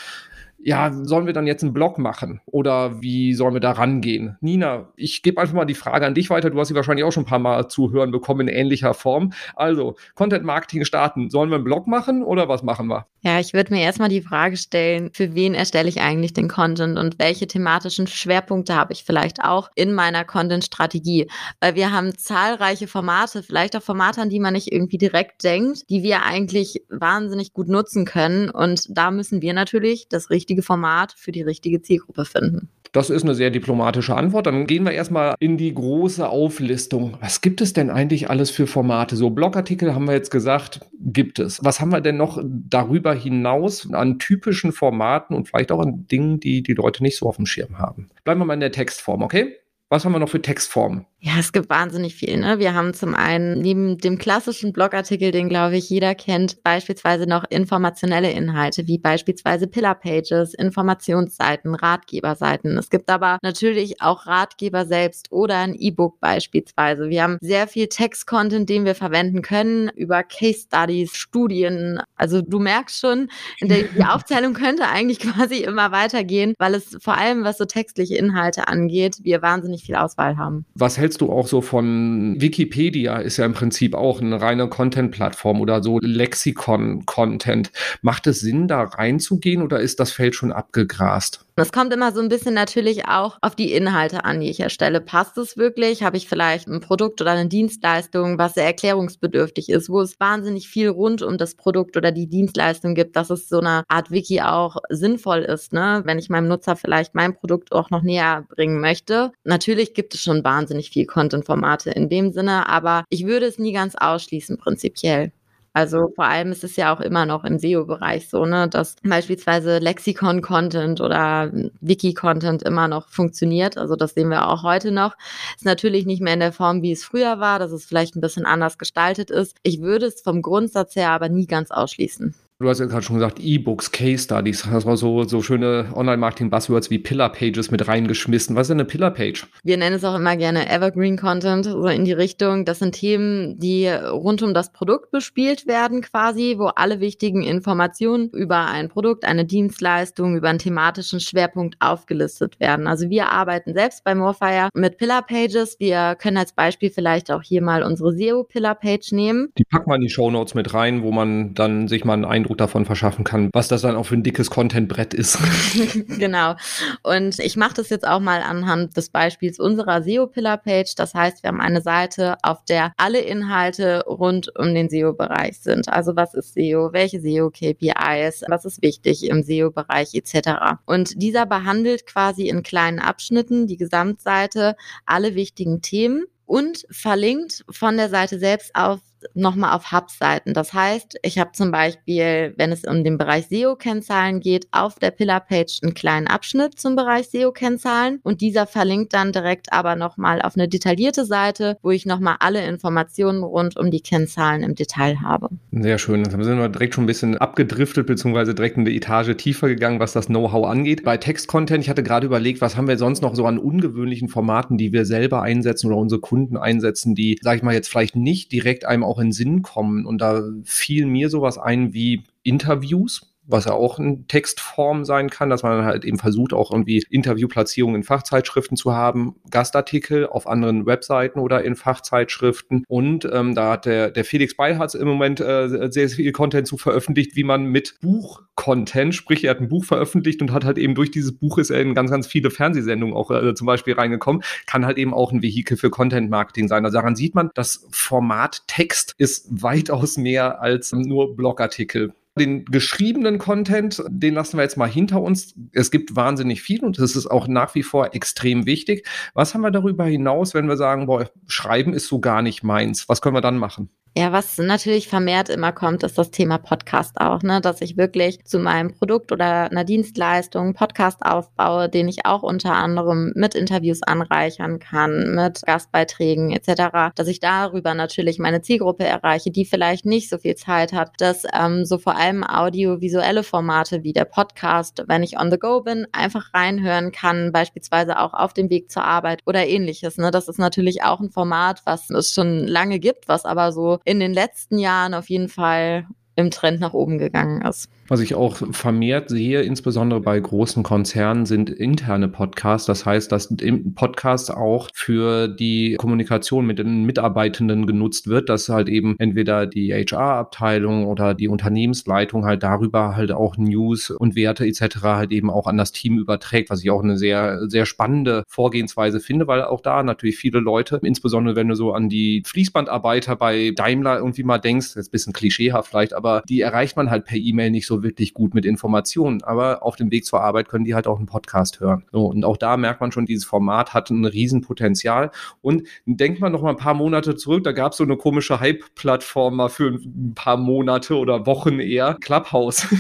ja, 0.67 0.91
sollen 0.93 1.27
wir 1.27 1.34
dann 1.34 1.47
jetzt 1.47 1.62
einen 1.62 1.75
Blog 1.75 1.98
machen 1.98 2.41
oder 2.47 3.03
wie 3.03 3.34
sollen 3.34 3.53
wir 3.53 3.61
da 3.61 3.73
rangehen? 3.73 4.39
Nina, 4.41 4.89
ich 4.97 5.23
gebe 5.23 5.39
einfach 5.39 5.55
mal 5.55 5.67
die 5.67 5.75
Frage 5.75 6.07
an 6.07 6.14
dich 6.14 6.30
weiter. 6.30 6.48
Du 6.48 6.58
hast 6.58 6.69
sie 6.69 6.75
wahrscheinlich 6.75 7.05
auch 7.05 7.13
schon 7.13 7.25
ein 7.25 7.29
paar 7.29 7.39
Mal 7.39 7.69
zu 7.69 7.92
hören 7.92 8.11
bekommen 8.11 8.48
in 8.48 8.55
ähnlicher 8.55 8.95
Form. 8.95 9.35
Also, 9.55 9.97
Content 10.14 10.42
Marketing 10.42 10.86
starten. 10.86 11.29
Sollen 11.29 11.51
wir 11.51 11.57
einen 11.57 11.64
Blog 11.64 11.86
machen 11.86 12.23
oder 12.23 12.48
was 12.48 12.63
machen 12.63 12.86
wir? 12.86 13.07
Ja, 13.27 13.40
ich 13.40 13.55
würde 13.55 13.73
mir 13.73 13.80
erstmal 13.80 14.11
die 14.11 14.20
Frage 14.20 14.58
stellen, 14.58 15.11
für 15.14 15.35
wen 15.35 15.55
erstelle 15.55 15.89
ich 15.89 16.02
eigentlich 16.02 16.35
den 16.35 16.46
Content 16.46 16.98
und 16.98 17.18
welche 17.18 17.46
thematischen 17.46 18.07
Schwerpunkte 18.07 18.77
habe 18.77 18.92
ich 18.92 19.02
vielleicht 19.02 19.42
auch 19.42 19.70
in 19.74 19.95
meiner 19.95 20.27
Content-Strategie? 20.27 21.30
Weil 21.58 21.74
wir 21.74 21.90
haben 21.90 22.18
zahlreiche 22.18 22.86
Formate, 22.86 23.42
vielleicht 23.42 23.77
auch 23.77 23.83
Formate, 23.83 24.20
an 24.20 24.29
die 24.29 24.40
man 24.40 24.52
nicht 24.52 24.70
irgendwie 24.70 24.98
direkt 24.98 25.42
denkt, 25.42 25.89
die 25.89 26.02
wir 26.02 26.23
eigentlich 26.24 26.83
wahnsinnig 26.90 27.55
gut 27.55 27.68
nutzen 27.68 28.05
können. 28.05 28.51
Und 28.51 28.86
da 28.90 29.11
müssen 29.11 29.40
wir 29.40 29.55
natürlich 29.55 30.07
das 30.11 30.29
richtige 30.29 30.61
Format 30.61 31.14
für 31.17 31.33
die 31.33 31.42
richtige 31.42 31.80
Zielgruppe 31.80 32.27
finden. 32.27 32.68
Das 32.95 33.11
ist 33.11 33.25
eine 33.25 33.35
sehr 33.35 33.51
diplomatische 33.51 34.15
Antwort. 34.15 34.47
Dann 34.47 34.69
gehen 34.69 34.85
wir 34.85 34.93
erstmal 34.93 35.35
in 35.41 35.59
die 35.59 35.75
große 35.75 36.29
Auflistung. 36.29 37.17
Was 37.21 37.41
gibt 37.41 37.61
es 37.61 37.73
denn 37.73 37.91
eigentlich 37.91 38.31
alles 38.31 38.53
für 38.53 38.69
Formate? 38.69 39.17
So 39.17 39.31
Blogartikel 39.31 39.97
haben 39.97 40.07
wir 40.07 40.15
jetzt 40.15 40.31
gesagt, 40.31 40.81
gibt 41.01 41.41
es. 41.41 41.63
Was 41.65 41.81
haben 41.81 41.91
wir 41.91 42.01
denn 42.01 42.17
noch 42.17 42.41
darüber 42.45 43.13
hinaus 43.13 43.93
an 43.93 44.21
typischen 44.21 44.71
Formaten 44.71 45.35
und 45.35 45.49
vielleicht 45.49 45.73
auch 45.73 45.81
an 45.81 46.07
Dingen, 46.07 46.39
die 46.39 46.63
die 46.63 46.75
Leute 46.75 47.03
nicht 47.03 47.19
so 47.19 47.27
auf 47.27 47.35
dem 47.35 47.47
Schirm 47.47 47.79
haben? 47.81 48.11
Bleiben 48.23 48.41
wir 48.41 48.45
mal 48.45 48.55
in 48.55 48.61
der 48.61 48.71
Textform, 48.71 49.23
okay? 49.23 49.57
Was 49.89 50.05
haben 50.05 50.13
wir 50.13 50.21
noch 50.21 50.29
für 50.29 50.41
Textformen? 50.41 51.05
Ja, 51.27 51.39
es 51.39 51.52
gibt 51.52 51.70
wahnsinnig 51.70 52.14
viel. 52.14 52.36
Ne? 52.36 52.58
Wir 52.58 52.74
haben 52.74 52.92
zum 52.92 53.14
einen 53.14 53.58
neben 53.62 53.96
dem 53.96 54.18
klassischen 54.18 54.74
Blogartikel, 54.74 55.30
den 55.30 55.48
glaube 55.48 55.79
ich 55.79 55.89
jeder 55.89 56.14
kennt, 56.14 56.62
beispielsweise 56.62 57.27
noch 57.27 57.45
informationelle 57.48 58.30
Inhalte, 58.30 58.86
wie 58.86 58.98
beispielsweise 58.98 59.67
Pillar-Pages, 59.67 60.52
Informationsseiten, 60.52 61.74
Ratgeberseiten. 61.77 62.77
Es 62.77 62.90
gibt 62.90 63.08
aber 63.08 63.39
natürlich 63.40 64.02
auch 64.02 64.27
Ratgeber 64.27 64.84
selbst 64.84 65.33
oder 65.33 65.57
ein 65.57 65.74
E-Book 65.74 66.20
beispielsweise. 66.20 67.08
Wir 67.08 67.23
haben 67.23 67.39
sehr 67.40 67.68
viel 67.68 67.86
Text-Content, 67.86 68.68
den 68.68 68.84
wir 68.84 68.95
verwenden 68.95 69.40
können 69.40 69.89
über 69.96 70.24
Case-Studies, 70.24 71.17
Studien. 71.17 72.02
Also 72.17 72.42
du 72.42 72.58
merkst 72.58 73.01
schon, 73.01 73.30
die 73.63 73.86
Aufzählung 74.07 74.52
könnte 74.52 74.89
eigentlich 74.89 75.20
quasi 75.20 75.63
immer 75.63 75.90
weitergehen, 75.90 76.52
weil 76.58 76.74
es 76.74 76.98
vor 77.01 77.17
allem, 77.17 77.45
was 77.45 77.57
so 77.57 77.64
textliche 77.64 78.18
Inhalte 78.18 78.68
angeht, 78.68 79.20
wir 79.23 79.40
wahnsinnig 79.40 79.84
viel 79.84 79.95
Auswahl 79.95 80.36
haben. 80.36 80.67
Was 80.74 80.98
hältst 80.98 81.14
du 81.20 81.30
auch 81.30 81.47
so 81.47 81.61
von 81.61 82.41
Wikipedia? 82.41 83.17
Ist 83.17 83.36
ja 83.36 83.45
im 83.45 83.55
Prinzip 83.55 83.95
auch 83.95 84.20
eine 84.20 84.41
reine 84.41 84.69
Content-Plattform 84.69 85.61
oder 85.61 85.83
so 85.83 85.98
Lexikon-Content. 86.01 87.70
Macht 88.02 88.27
es 88.27 88.41
Sinn, 88.41 88.69
da 88.69 88.83
reinzugehen 88.83 89.63
oder 89.63 89.80
ist 89.80 90.01
das 90.01 90.13
Feld 90.13 90.35
schon 90.35 90.52
abgegrast? 90.52 91.45
Es 91.57 91.70
kommt 91.70 91.92
immer 91.92 92.11
so 92.11 92.20
ein 92.20 92.29
bisschen 92.29 92.53
natürlich 92.53 93.07
auch 93.07 93.39
auf 93.41 93.55
die 93.55 93.73
Inhalte 93.73 94.25
an, 94.25 94.41
die 94.41 94.51
ich 94.51 94.59
erstelle. 94.59 95.01
Passt 95.01 95.39
es 95.39 95.57
wirklich? 95.57 96.03
Habe 96.03 96.17
ich 96.17 96.29
vielleicht 96.29 96.67
ein 96.67 96.81
Produkt 96.81 97.20
oder 97.20 97.31
eine 97.31 97.47
Dienstleistung, 97.48 98.39
was 98.39 98.55
sehr 98.55 98.65
erklärungsbedürftig 98.65 99.69
ist, 99.69 99.89
wo 99.89 100.01
es 100.01 100.19
wahnsinnig 100.19 100.67
viel 100.67 100.89
rund 100.89 101.23
um 101.23 101.39
das 101.39 101.55
Produkt 101.55 101.97
oder 101.97 102.11
die 102.11 102.27
Dienstleistung 102.27 102.97
gibt, 102.97 103.14
dass 103.14 103.31
es 103.31 103.48
so 103.48 103.61
eine 103.61 103.85
Art 103.87 104.11
Wiki 104.11 104.41
auch 104.41 104.79
sinnvoll 104.89 105.43
ist, 105.43 105.73
ne? 105.73 106.03
wenn 106.05 106.19
ich 106.19 106.29
meinem 106.29 106.48
Nutzer 106.48 106.75
vielleicht 106.75 107.14
mein 107.14 107.35
Produkt 107.37 107.70
auch 107.70 107.89
noch 107.91 108.03
näher 108.03 108.45
bringen 108.48 108.81
möchte. 108.81 109.31
Natürlich 109.45 109.95
gibt 109.95 110.14
es 110.14 110.23
schon 110.23 110.43
wahnsinnig 110.43 110.91
viel 110.91 111.07
Content-Formate 111.07 111.93
in 111.93 112.09
dem 112.09 112.33
Sinne, 112.33 112.69
aber 112.69 113.05
ich 113.11 113.27
würde 113.27 113.47
es 113.47 113.61
nie 113.61 113.73
ganz 113.73 113.95
ausschließen 113.95 114.59
prinzipiell. 114.59 115.31
Also 115.77 116.12
vor 116.14 116.27
allem 116.27 116.52
ist 116.52 116.62
es 116.62 116.77
ja 116.77 116.95
auch 116.95 117.01
immer 117.01 117.27
noch 117.27 117.42
im 117.45 117.58
SEO-Bereich 117.58 118.29
so, 118.29 118.45
ne, 118.46 118.68
dass 118.68 118.95
beispielsweise 119.02 119.79
Lexikon-Content 119.79 121.01
oder 121.01 121.51
Wiki-Content 121.80 122.62
immer 122.62 122.86
noch 122.86 123.08
funktioniert. 123.08 123.77
Also 123.77 123.96
das 123.96 124.14
sehen 124.14 124.29
wir 124.29 124.48
auch 124.48 124.63
heute 124.63 124.92
noch. 124.92 125.17
Ist 125.57 125.64
natürlich 125.64 126.07
nicht 126.07 126.23
mehr 126.23 126.34
in 126.34 126.40
der 126.40 126.52
Form, 126.52 126.83
wie 126.83 126.92
es 126.92 127.05
früher 127.05 127.40
war, 127.40 127.58
dass 127.58 127.73
es 127.73 127.86
vielleicht 127.86 128.14
ein 128.14 128.20
bisschen 128.20 128.46
anders 128.46 128.79
gestaltet 128.79 129.31
ist. 129.31 129.56
Ich 129.64 129.81
würde 129.81 130.06
es 130.06 130.23
vom 130.23 130.43
Grundsatz 130.43 130.94
her 130.94 131.11
aber 131.11 131.29
nie 131.29 131.46
ganz 131.46 131.73
ausschließen. 131.73 132.34
Du 132.60 132.68
hast 132.68 132.78
ja 132.78 132.86
gerade 132.86 133.02
schon 133.02 133.16
gesagt, 133.16 133.40
E-Books, 133.40 133.90
Case 133.90 134.22
Studies, 134.22 134.64
hast 134.66 134.86
auch 134.86 134.94
so, 134.94 135.24
so 135.24 135.42
schöne 135.42 135.88
Online-Marketing-Buzzwords 135.92 136.88
wie 136.88 137.00
Pillar-Pages 137.00 137.72
mit 137.72 137.88
reingeschmissen. 137.88 138.54
Was 138.54 138.66
ist 138.66 138.68
denn 138.68 138.78
eine 138.78 138.84
Pillar-Page? 138.84 139.48
Wir 139.64 139.76
nennen 139.76 139.96
es 139.96 140.04
auch 140.04 140.14
immer 140.14 140.36
gerne 140.36 140.70
Evergreen-Content, 140.70 141.64
so 141.64 141.88
in 141.88 142.04
die 142.04 142.12
Richtung. 142.12 142.64
Das 142.64 142.78
sind 142.78 142.92
Themen, 142.94 143.58
die 143.58 143.88
rund 143.88 144.40
um 144.44 144.54
das 144.54 144.72
Produkt 144.72 145.10
bespielt 145.10 145.66
werden 145.66 146.00
quasi, 146.00 146.54
wo 146.56 146.66
alle 146.66 147.00
wichtigen 147.00 147.42
Informationen 147.42 148.30
über 148.30 148.66
ein 148.66 148.88
Produkt, 148.88 149.24
eine 149.24 149.44
Dienstleistung, 149.44 150.36
über 150.36 150.48
einen 150.48 150.60
thematischen 150.60 151.18
Schwerpunkt 151.18 151.74
aufgelistet 151.80 152.60
werden. 152.60 152.86
Also 152.86 153.10
wir 153.10 153.32
arbeiten 153.32 153.74
selbst 153.74 154.04
bei 154.04 154.14
Morfire 154.14 154.68
mit 154.74 154.96
Pillar-Pages. 154.98 155.80
Wir 155.80 156.14
können 156.14 156.36
als 156.36 156.52
Beispiel 156.52 156.90
vielleicht 156.90 157.32
auch 157.32 157.42
hier 157.42 157.62
mal 157.62 157.82
unsere 157.82 158.12
SEO-Pillar-Page 158.12 159.10
nehmen. 159.10 159.48
Die 159.58 159.64
packen 159.64 159.90
wir 159.90 159.96
in 159.96 160.02
die 160.02 160.08
Show 160.08 160.30
Notes 160.30 160.54
mit 160.54 160.72
rein, 160.72 161.02
wo 161.02 161.10
man 161.10 161.54
dann 161.54 161.88
sich 161.88 162.04
mal 162.04 162.12
einen 162.12 162.24
Eindruck 162.24 162.53
Eindruck 162.54 162.58
davon 162.58 162.84
verschaffen 162.84 163.24
kann, 163.24 163.50
was 163.52 163.68
das 163.68 163.82
dann 163.82 163.96
auch 163.96 164.04
für 164.04 164.14
ein 164.14 164.22
dickes 164.22 164.50
Content-Brett 164.50 165.14
ist. 165.14 165.38
genau. 166.18 166.54
Und 167.02 167.38
ich 167.38 167.56
mache 167.56 167.74
das 167.74 167.90
jetzt 167.90 168.06
auch 168.06 168.20
mal 168.20 168.42
anhand 168.42 168.96
des 168.96 169.10
Beispiels 169.10 169.58
unserer 169.58 170.02
SEO-Pillar-Page. 170.02 170.94
Das 170.94 171.14
heißt, 171.14 171.42
wir 171.42 171.48
haben 171.48 171.60
eine 171.60 171.80
Seite, 171.80 172.36
auf 172.42 172.64
der 172.64 172.92
alle 172.96 173.20
Inhalte 173.20 174.04
rund 174.06 174.50
um 174.56 174.74
den 174.74 174.88
SEO-Bereich 174.88 175.58
sind. 175.58 175.88
Also 175.88 176.16
was 176.16 176.34
ist 176.34 176.54
SEO, 176.54 176.92
welche 176.92 177.20
SEO-KPIs, 177.20 178.44
was 178.48 178.64
ist 178.64 178.82
wichtig 178.82 179.28
im 179.28 179.42
SEO-Bereich 179.42 180.14
etc. 180.14 180.78
Und 180.86 181.20
dieser 181.20 181.46
behandelt 181.46 182.06
quasi 182.06 182.48
in 182.48 182.62
kleinen 182.62 183.00
Abschnitten 183.00 183.66
die 183.66 183.76
Gesamtseite 183.76 184.76
alle 185.06 185.34
wichtigen 185.34 185.82
Themen 185.82 186.24
und 186.46 186.86
verlinkt 186.90 187.64
von 187.70 187.96
der 187.96 188.10
Seite 188.10 188.38
selbst 188.38 188.74
auf 188.74 189.00
nochmal 189.35 189.75
auf 189.75 189.93
Hub-Seiten. 189.93 190.55
Das 190.55 190.73
heißt, 190.73 191.19
ich 191.23 191.38
habe 191.38 191.53
zum 191.53 191.71
Beispiel, 191.71 192.55
wenn 192.56 192.73
es 192.73 192.85
um 192.85 193.05
den 193.05 193.19
Bereich 193.19 193.47
SEO-Kennzahlen 193.49 194.41
geht, 194.41 194.69
auf 194.73 194.99
der 194.99 195.11
Pillar-Page 195.11 195.81
einen 195.82 195.94
kleinen 195.94 196.26
Abschnitt 196.26 196.79
zum 196.79 196.97
Bereich 196.97 197.29
SEO-Kennzahlen 197.29 198.21
und 198.23 198.41
dieser 198.41 198.67
verlinkt 198.67 199.15
dann 199.15 199.32
direkt 199.32 199.73
aber 199.73 199.97
nochmal 199.97 200.43
auf 200.43 200.56
eine 200.56 200.69
detaillierte 200.69 201.25
Seite, 201.25 201.79
wo 201.82 201.91
ich 201.91 202.06
nochmal 202.06 202.37
alle 202.41 202.67
Informationen 202.67 203.43
rund 203.43 203.76
um 203.76 203.91
die 203.91 204.00
Kennzahlen 204.00 204.62
im 204.62 204.75
Detail 204.75 205.21
habe. 205.21 205.49
Sehr 205.73 205.99
schön. 205.99 206.23
Dann 206.23 206.43
sind 206.43 206.59
wir 206.59 206.69
direkt 206.69 206.94
schon 206.94 207.05
ein 207.05 207.09
bisschen 207.09 207.38
abgedriftet, 207.38 208.06
beziehungsweise 208.06 208.55
direkt 208.55 208.79
eine 208.79 208.91
Etage 208.91 209.37
tiefer 209.37 209.69
gegangen, 209.69 210.00
was 210.00 210.12
das 210.12 210.26
Know-how 210.26 210.67
angeht. 210.67 211.05
Bei 211.05 211.17
Text-Content, 211.17 211.82
ich 211.82 211.91
hatte 211.91 212.03
gerade 212.03 212.26
überlegt, 212.26 212.61
was 212.61 212.76
haben 212.76 212.88
wir 212.88 212.99
sonst 212.99 213.23
noch 213.23 213.35
so 213.35 213.47
an 213.47 213.59
ungewöhnlichen 213.59 214.29
Formaten, 214.29 214.79
die 214.79 214.93
wir 214.93 215.05
selber 215.05 215.43
einsetzen 215.43 215.88
oder 215.88 215.97
unsere 215.97 216.21
Kunden 216.21 216.56
einsetzen, 216.56 217.15
die, 217.15 217.38
sage 217.43 217.59
ich 217.59 217.62
mal, 217.62 217.75
jetzt 217.75 217.88
vielleicht 217.88 218.17
nicht 218.17 218.53
direkt 218.53 218.85
einem 218.85 219.05
auch 219.14 219.20
in 219.20 219.32
Sinn 219.32 219.62
kommen. 219.62 220.06
Und 220.06 220.19
da 220.20 220.43
fiel 220.64 221.06
mir 221.06 221.31
sowas 221.31 221.58
ein 221.58 221.93
wie 221.94 222.25
Interviews 222.43 223.33
was 223.46 223.67
ja 223.67 223.73
auch 223.73 223.99
in 223.99 224.26
Textform 224.26 225.05
sein 225.05 225.31
kann, 225.31 225.50
dass 225.50 225.62
man 225.62 225.85
halt 225.85 226.05
eben 226.05 226.19
versucht, 226.19 226.52
auch 226.52 226.70
irgendwie 226.70 227.05
Interviewplatzierungen 227.11 227.96
in 227.96 228.02
Fachzeitschriften 228.02 228.76
zu 228.76 228.94
haben, 228.94 229.37
Gastartikel 229.50 230.26
auf 230.26 230.46
anderen 230.46 230.87
Webseiten 230.87 231.38
oder 231.38 231.62
in 231.64 231.76
Fachzeitschriften. 231.76 232.85
Und 232.88 233.29
ähm, 233.31 233.55
da 233.55 233.73
hat 233.73 233.87
der, 233.87 234.11
der 234.11 234.25
Felix 234.25 234.56
Beilharz 234.56 234.94
im 234.94 235.06
Moment 235.06 235.41
äh, 235.41 235.91
sehr, 235.91 236.08
viel 236.08 236.32
Content 236.32 236.67
zu 236.67 236.76
veröffentlicht, 236.76 237.37
wie 237.37 237.44
man 237.44 237.67
mit 237.67 237.96
Buch-Content, 238.00 239.14
sprich 239.14 239.44
er 239.44 239.50
hat 239.50 239.61
ein 239.61 239.69
Buch 239.69 239.85
veröffentlicht 239.85 240.40
und 240.40 240.52
hat 240.52 240.64
halt 240.64 240.79
eben 240.79 240.94
durch 240.94 241.11
dieses 241.11 241.37
Buch 241.37 241.58
ist 241.58 241.70
er 241.70 241.81
in 241.81 241.94
ganz, 241.94 242.11
ganz 242.11 242.26
viele 242.26 242.50
Fernsehsendungen 242.50 243.14
auch 243.14 243.31
äh, 243.31 243.55
zum 243.55 243.67
Beispiel 243.67 243.94
reingekommen, 243.94 244.43
kann 244.67 244.87
halt 244.87 244.99
eben 244.99 245.12
auch 245.12 245.32
ein 245.32 245.43
Vehikel 245.43 245.76
für 245.76 245.90
Content-Marketing 245.90 246.69
sein. 246.69 246.85
Also 246.85 246.99
daran 246.99 247.17
sieht 247.17 247.35
man, 247.35 247.50
das 247.55 247.87
Format 247.90 248.62
Text 248.67 249.14
ist 249.19 249.47
weitaus 249.50 250.17
mehr 250.17 250.61
als 250.61 250.93
nur 250.93 251.37
Blogartikel. 251.37 252.14
Den 252.36 252.64
geschriebenen 252.64 253.38
Content, 253.38 254.02
den 254.08 254.34
lassen 254.34 254.56
wir 254.56 254.64
jetzt 254.64 254.76
mal 254.76 254.88
hinter 254.88 255.22
uns. 255.22 255.54
Es 255.72 255.92
gibt 255.92 256.16
wahnsinnig 256.16 256.62
viel 256.62 256.82
und 256.84 256.98
das 256.98 257.14
ist 257.14 257.28
auch 257.28 257.46
nach 257.46 257.75
wie 257.76 257.84
vor 257.84 258.14
extrem 258.14 258.66
wichtig. 258.66 259.06
Was 259.34 259.54
haben 259.54 259.60
wir 259.60 259.70
darüber 259.70 260.04
hinaus, 260.04 260.52
wenn 260.52 260.69
wir 260.69 260.76
sagen, 260.76 261.06
boah, 261.06 261.31
Schreiben 261.46 261.94
ist 261.94 262.08
so 262.08 262.20
gar 262.20 262.42
nicht 262.42 262.64
meins? 262.64 263.08
Was 263.08 263.20
können 263.20 263.36
wir 263.36 263.40
dann 263.40 263.58
machen? 263.58 263.88
Ja, 264.16 264.31
was 264.31 264.58
natürlich 264.58 265.08
vermehrt 265.08 265.49
immer 265.49 265.72
kommt, 265.72 266.05
ist 266.05 266.16
das 266.16 266.31
Thema 266.31 266.58
Podcast 266.58 267.20
auch, 267.20 267.43
ne? 267.43 267.61
dass 267.61 267.81
ich 267.81 267.96
wirklich 267.96 268.44
zu 268.44 268.61
meinem 268.61 268.94
Produkt 268.94 269.32
oder 269.32 269.69
einer 269.72 269.82
Dienstleistung 269.82 270.72
Podcast 270.72 271.26
aufbaue, 271.26 271.88
den 271.88 272.06
ich 272.06 272.25
auch 272.25 272.44
unter 272.44 272.75
anderem 272.75 273.32
mit 273.34 273.56
Interviews 273.56 274.05
anreichern 274.05 274.78
kann, 274.78 275.34
mit 275.34 275.62
Gastbeiträgen 275.66 276.52
etc., 276.52 277.12
dass 277.16 277.26
ich 277.26 277.40
darüber 277.40 277.94
natürlich 277.94 278.38
meine 278.38 278.62
Zielgruppe 278.62 279.02
erreiche, 279.02 279.50
die 279.50 279.64
vielleicht 279.64 280.06
nicht 280.06 280.28
so 280.31 280.38
viel 280.38 280.55
Zeit 280.55 280.93
hat, 280.93 281.11
dass 281.19 281.43
ähm, 281.52 281.84
so 281.84 281.99
vor 281.99 282.14
allem 282.14 282.44
audiovisuelle 282.44 283.43
Formate 283.43 284.05
wie 284.05 284.12
der 284.12 284.26
Podcast, 284.26 285.02
wenn 285.08 285.25
ich 285.25 285.40
on 285.40 285.50
the 285.50 285.58
go 285.58 285.81
bin, 285.81 286.06
einfach 286.12 286.55
reinhören 286.55 287.11
kann, 287.11 287.50
beispielsweise 287.50 288.20
auch 288.20 288.32
auf 288.32 288.55
dem 288.55 288.70
Weg 288.70 288.93
zur 288.93 289.02
Arbeit 289.02 289.43
oder 289.44 289.66
ähnliches. 289.66 290.19
Ne? 290.19 290.31
Das 290.31 290.46
ist 290.46 290.61
natürlich 290.61 291.02
auch 291.02 291.19
ein 291.19 291.31
Format, 291.31 291.82
was 291.84 292.11
es 292.11 292.32
schon 292.32 292.69
lange 292.69 293.00
gibt, 293.00 293.26
was 293.26 293.44
aber 293.44 293.72
so 293.72 293.99
in 294.04 294.20
den 294.20 294.34
letzten 294.34 294.78
Jahren 294.78 295.14
auf 295.14 295.28
jeden 295.28 295.48
Fall 295.48 296.06
im 296.36 296.50
Trend 296.50 296.81
nach 296.81 296.92
oben 296.92 297.19
gegangen 297.19 297.62
ist. 297.62 297.88
Was 298.06 298.20
ich 298.20 298.34
auch 298.34 298.56
vermehrt 298.72 299.31
sehe, 299.31 299.62
insbesondere 299.62 300.20
bei 300.20 300.38
großen 300.38 300.82
Konzernen, 300.82 301.46
sind 301.46 301.70
interne 301.70 302.28
Podcasts. 302.28 302.86
Das 302.86 303.06
heißt, 303.06 303.32
dass 303.32 303.46
im 303.46 303.94
Podcast 303.94 304.52
auch 304.52 304.90
für 304.92 305.48
die 305.48 305.94
Kommunikation 305.94 306.66
mit 306.66 306.78
den 306.78 307.04
Mitarbeitenden 307.04 307.86
genutzt 307.86 308.26
wird, 308.26 308.50
dass 308.50 308.69
halt 308.69 308.90
eben 308.90 309.16
entweder 309.19 309.66
die 309.66 309.94
HR-Abteilung 309.94 311.06
oder 311.06 311.32
die 311.32 311.48
Unternehmensleitung 311.48 312.44
halt 312.44 312.62
darüber 312.62 313.16
halt 313.16 313.32
auch 313.32 313.56
News 313.56 314.10
und 314.10 314.37
Werte 314.37 314.66
etc. 314.66 315.02
halt 315.02 315.32
eben 315.32 315.48
auch 315.48 315.66
an 315.66 315.78
das 315.78 315.92
Team 315.92 316.19
überträgt, 316.19 316.69
was 316.69 316.82
ich 316.82 316.90
auch 316.90 317.02
eine 317.02 317.16
sehr, 317.16 317.70
sehr 317.70 317.87
spannende 317.87 318.44
Vorgehensweise 318.48 319.19
finde, 319.19 319.46
weil 319.46 319.62
auch 319.62 319.80
da 319.80 320.02
natürlich 320.02 320.37
viele 320.37 320.60
Leute, 320.60 321.00
insbesondere 321.02 321.56
wenn 321.56 321.69
du 321.69 321.75
so 321.75 321.94
an 321.94 322.10
die 322.10 322.42
Fließbandarbeiter 322.44 323.37
bei 323.37 323.72
Daimler 323.75 324.19
irgendwie 324.19 324.42
mal 324.42 324.58
denkst, 324.58 324.94
jetzt 324.96 325.08
ein 325.08 325.10
bisschen 325.10 325.32
klischeehaft 325.32 325.88
vielleicht, 325.88 326.12
aber 326.12 326.24
die 326.49 326.61
erreicht 326.61 326.97
man 326.97 327.11
halt 327.11 327.25
per 327.25 327.38
E-Mail 327.38 327.71
nicht 327.71 327.87
so 327.87 327.94
so 327.94 328.03
wirklich 328.03 328.35
gut 328.35 328.55
mit 328.55 328.65
Informationen. 328.65 329.43
Aber 329.43 329.82
auf 329.82 329.97
dem 329.97 330.11
Weg 330.11 330.25
zur 330.25 330.41
Arbeit 330.41 330.69
können 330.69 330.85
die 330.85 330.94
halt 330.94 331.06
auch 331.06 331.19
einen 331.19 331.26
Podcast 331.26 331.81
hören. 331.81 332.05
So, 332.12 332.26
und 332.26 332.44
auch 332.44 332.56
da 332.56 332.76
merkt 332.76 333.00
man 333.00 333.12
schon, 333.12 333.26
dieses 333.26 333.44
Format 333.44 333.94
hat 333.94 334.11
ein 334.11 334.25
Riesenpotenzial. 334.25 335.31
Und 335.62 335.85
denkt 336.06 336.41
man 336.41 336.53
noch 336.53 336.62
mal 336.62 336.71
ein 336.71 336.76
paar 336.76 336.94
Monate 336.94 337.37
zurück, 337.37 337.65
da 337.65 337.73
gab 337.73 337.93
es 337.93 337.99
so 337.99 338.05
eine 338.05 338.17
komische 338.17 338.61
Hype-Plattform 338.61 339.56
mal 339.56 339.69
für 339.69 339.91
ein 339.91 340.32
paar 340.35 340.56
Monate 340.56 341.17
oder 341.17 341.47
Wochen 341.47 341.81
eher. 341.81 342.17
Clubhouse. 342.21 342.87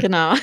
Genau. 0.00 0.34